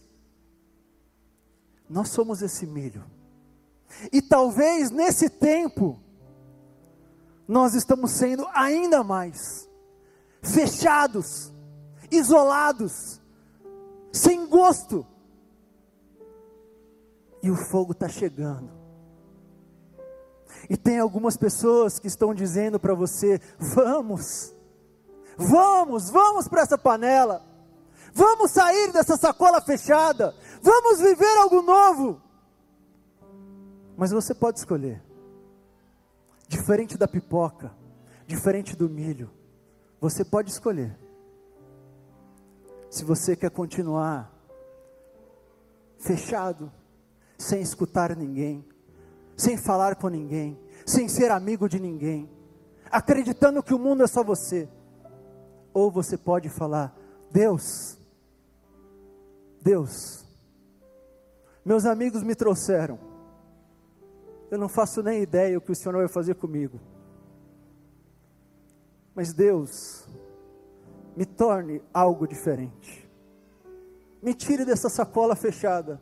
nós 1.91 2.09
somos 2.11 2.41
esse 2.41 2.65
milho. 2.65 3.05
E 4.13 4.23
talvez 4.23 4.93
nesse 4.93 5.29
tempo 5.29 5.99
nós 7.49 7.75
estamos 7.75 8.13
sendo 8.13 8.47
ainda 8.55 9.03
mais 9.03 9.69
fechados, 10.41 11.53
isolados, 12.09 13.21
sem 14.13 14.47
gosto. 14.47 15.05
E 17.43 17.51
o 17.51 17.57
fogo 17.57 17.91
está 17.91 18.09
chegando. 18.09 18.71
E 20.69 20.77
tem 20.77 21.01
algumas 21.01 21.37
pessoas 21.37 21.99
que 21.99 22.07
estão 22.07 22.33
dizendo 22.33 22.79
para 22.79 22.95
você: 22.95 23.41
vamos, 23.59 24.55
vamos, 25.37 26.09
vamos 26.09 26.47
para 26.47 26.63
essa 26.63 26.79
panela, 26.79 27.45
vamos 28.13 28.51
sair 28.51 28.93
dessa 28.93 29.17
sacola 29.17 29.61
fechada, 29.61 30.35
vamos 30.63 31.01
viver 31.01 31.37
algo 31.39 31.63
novo. 31.63 32.21
Mas 33.97 34.11
você 34.11 34.35
pode 34.35 34.59
escolher, 34.59 35.03
diferente 36.49 36.97
da 36.97 37.07
pipoca, 37.07 37.73
diferente 38.27 38.75
do 38.75 38.89
milho, 38.89 39.31
você 40.01 40.25
pode 40.25 40.51
escolher. 40.51 40.99
Se 42.89 43.05
você 43.05 43.37
quer 43.37 43.51
continuar 43.51 44.33
fechado, 45.99 46.73
sem 47.39 47.61
escutar 47.61 48.17
ninguém, 48.17 48.65
sem 49.37 49.57
falar 49.57 49.97
com 49.97 50.09
ninguém, 50.09 50.59
sem 50.85 51.09
ser 51.09 51.31
amigo 51.31 51.69
de 51.69 51.79
ninguém, 51.79 52.29
acreditando 52.91 53.63
que 53.63 53.75
o 53.75 53.79
mundo 53.79 54.03
é 54.03 54.07
só 54.07 54.25
você. 54.25 54.69
Ou 55.73 55.91
você 55.91 56.17
pode 56.17 56.49
falar: 56.49 56.95
Deus, 57.31 58.00
Deus, 59.61 60.25
meus 61.65 61.85
amigos 61.85 62.23
me 62.23 62.35
trouxeram, 62.35 62.99
eu 64.51 64.59
não 64.59 64.69
faço 64.69 65.03
nem 65.03 65.23
ideia 65.23 65.59
o 65.59 65.61
que 65.61 65.71
o 65.71 65.75
Senhor 65.75 65.97
vai 65.97 66.09
fazer 66.09 66.35
comigo, 66.35 66.81
mas 69.15 69.33
Deus, 69.33 70.09
me 71.17 71.27
torne 71.27 71.83
algo 71.93 72.27
diferente, 72.27 73.09
me 74.23 74.35
tire 74.35 74.65
dessa 74.65 74.89
sacola 74.89 75.35
fechada. 75.35 76.01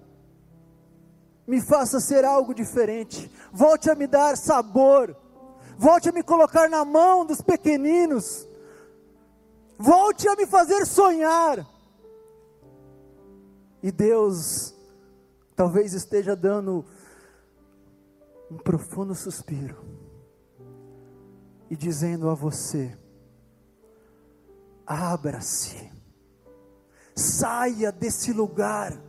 Me 1.47 1.63
faça 1.63 1.99
ser 1.99 2.27
algo 2.27 2.53
diferente, 2.53 3.33
volte 3.51 3.89
a 3.89 3.95
me 3.95 4.07
dar 4.07 4.37
sabor, 4.37 5.17
volte 5.79 6.11
a 6.11 6.13
me 6.13 6.23
colocar 6.23 6.69
na 6.69 6.85
mão 6.85 7.25
dos 7.25 7.41
pequeninos, 7.41 8.47
volte 9.79 10.29
a 10.29 10.37
me 10.37 10.47
fazer 10.47 10.85
sonhar. 10.85 11.67
E 13.83 13.93
Deus 13.93 14.75
talvez 15.55 15.93
esteja 15.93 16.35
dando 16.35 16.85
um 18.51 18.57
profundo 18.57 19.15
suspiro 19.15 19.85
e 21.71 21.77
dizendo 21.77 22.29
a 22.29 22.35
você: 22.35 22.97
abra-se, 24.87 25.93
saia 27.15 27.93
desse 27.93 28.33
lugar 28.33 29.09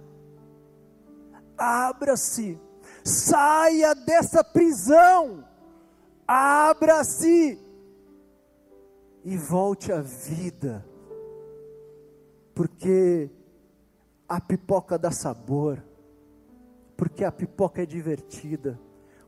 abra-se, 1.60 2.60
saia 3.04 3.94
dessa 3.94 4.44
prisão, 4.44 5.46
abra-se 6.26 7.60
e 9.26 9.38
volte 9.38 9.92
à 9.92 10.02
vida, 10.02 10.86
porque 12.56 13.30
a 14.30 14.40
pipoca 14.40 14.96
dá 14.96 15.10
sabor, 15.10 15.84
porque 16.96 17.26
a 17.26 17.32
pipoca 17.32 17.82
é 17.82 17.86
divertida, 17.86 18.80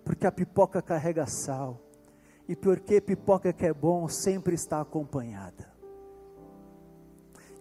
porque 0.06 0.28
a 0.28 0.32
pipoca 0.32 0.80
carrega 0.80 1.26
sal, 1.26 1.82
e 2.47 2.56
porque 2.56 3.02
pipoca 3.02 3.52
que 3.52 3.66
é 3.66 3.74
bom 3.74 4.08
sempre 4.08 4.54
está 4.54 4.80
acompanhada. 4.80 5.72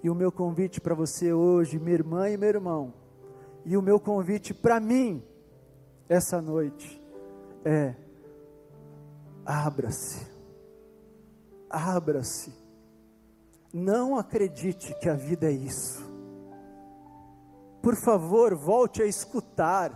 E 0.03 0.11
o 0.11 0.14
meu 0.14 0.30
convite 0.30 0.80
para 0.80 0.95
você 0.95 1.32
hoje, 1.32 1.78
minha 1.78 1.95
irmã 1.95 2.28
e 2.28 2.36
meu 2.36 2.49
irmão, 2.51 2.93
e 3.64 3.74
o 3.76 3.82
meu 3.82 3.99
convite 3.99 4.53
para 4.53 4.78
mim, 4.78 5.22
essa 6.09 6.43
noite, 6.43 7.01
é: 7.64 7.95
abra-se, 9.47 10.26
abra-se. 11.70 12.53
Não 13.72 14.18
acredite 14.18 14.93
que 14.99 15.09
a 15.09 15.14
vida 15.14 15.47
é 15.47 15.53
isso. 15.53 16.09
Por 17.83 17.97
favor, 17.97 18.55
volte 18.55 19.03
a 19.03 19.07
escutar, 19.07 19.91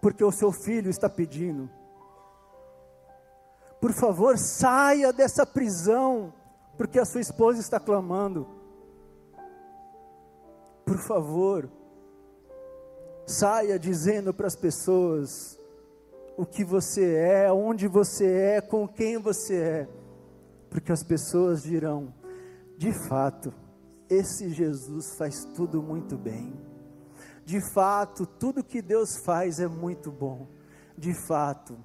porque 0.00 0.22
o 0.22 0.32
seu 0.32 0.52
filho 0.52 0.90
está 0.90 1.08
pedindo. 1.08 1.70
Por 3.80 3.92
favor, 3.92 4.38
saia 4.38 5.12
dessa 5.12 5.44
prisão, 5.46 6.32
porque 6.76 6.98
a 6.98 7.04
sua 7.04 7.20
esposa 7.20 7.60
está 7.60 7.80
clamando. 7.80 8.46
Por 10.84 10.98
favor, 10.98 11.68
Saia 13.26 13.78
dizendo 13.78 14.34
para 14.34 14.46
as 14.46 14.56
pessoas 14.56 15.58
o 16.36 16.44
que 16.44 16.64
você 16.64 17.14
é, 17.14 17.52
onde 17.52 17.86
você 17.86 18.26
é, 18.26 18.60
com 18.60 18.86
quem 18.88 19.16
você 19.16 19.56
é, 19.56 19.88
porque 20.68 20.90
as 20.90 21.04
pessoas 21.04 21.62
dirão: 21.62 22.12
de 22.76 22.92
fato, 22.92 23.54
esse 24.12 24.50
Jesus 24.50 25.14
faz 25.16 25.44
tudo 25.56 25.82
muito 25.82 26.16
bem. 26.16 26.52
De 27.44 27.60
fato, 27.72 28.26
tudo 28.26 28.62
que 28.62 28.82
Deus 28.82 29.16
faz 29.16 29.58
é 29.58 29.66
muito 29.66 30.10
bom. 30.10 30.46
De 30.96 31.14
fato, 31.26 31.76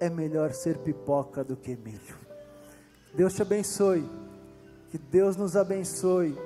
é 0.00 0.10
melhor 0.10 0.52
ser 0.52 0.78
pipoca 0.78 1.44
do 1.44 1.56
que 1.56 1.76
milho. 1.76 2.18
Deus 3.14 3.34
te 3.34 3.42
abençoe. 3.42 4.08
Que 4.90 4.98
Deus 4.98 5.36
nos 5.36 5.56
abençoe. 5.56 6.36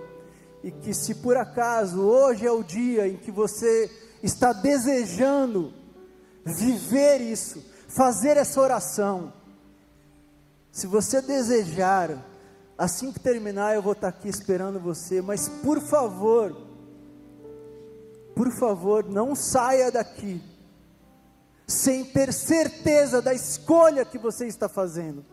E 0.63 0.71
que 0.71 0.95
se 0.95 1.17
por 1.17 1.37
acaso 1.37 2.01
hoje 2.01 2.47
é 2.47 2.53
o 2.53 2.63
dia 2.63 3.09
em 3.09 3.17
que 3.17 3.31
você 3.31 3.91
está 4.23 4.53
desejando 4.53 5.73
viver 6.45 7.21
isso, 7.21 7.65
fazer 7.89 8.37
essa 8.37 8.61
oração, 8.61 9.33
se 10.71 10.87
você 10.87 11.21
desejar, 11.21 12.25
assim 12.77 13.13
que 13.13 13.21
terminar, 13.21 13.75
eu 13.75 13.83
vou 13.83 13.93
estar 13.93 14.09
aqui 14.09 14.29
esperando 14.29 14.81
você, 14.81 15.21
mas 15.21 15.49
por 15.49 15.81
favor, 15.81 16.57
por 18.35 18.51
favor, 18.51 19.05
não 19.05 19.35
saia 19.35 19.91
daqui 19.91 20.43
sem 21.67 22.05
ter 22.05 22.33
certeza 22.33 23.23
da 23.23 23.33
escolha 23.33 24.05
que 24.05 24.19
você 24.19 24.47
está 24.47 24.69
fazendo. 24.69 25.25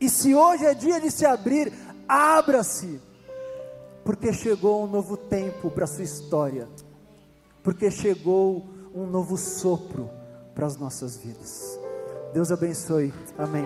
E 0.00 0.08
se 0.08 0.34
hoje 0.34 0.64
é 0.64 0.74
dia 0.74 1.00
de 1.00 1.10
se 1.10 1.24
abrir, 1.24 1.72
abra-se, 2.08 3.00
porque 4.04 4.32
chegou 4.32 4.82
um 4.82 4.86
novo 4.88 5.16
tempo 5.16 5.70
para 5.70 5.84
a 5.84 5.86
sua 5.86 6.02
história 6.02 6.68
porque 7.62 7.90
chegou 7.90 8.66
um 8.94 9.06
novo 9.06 9.36
sopro 9.36 10.10
para 10.54 10.66
as 10.66 10.76
nossas 10.76 11.16
vidas. 11.16 11.78
Deus 12.34 12.50
abençoe. 12.50 13.12
Amém. 13.38 13.64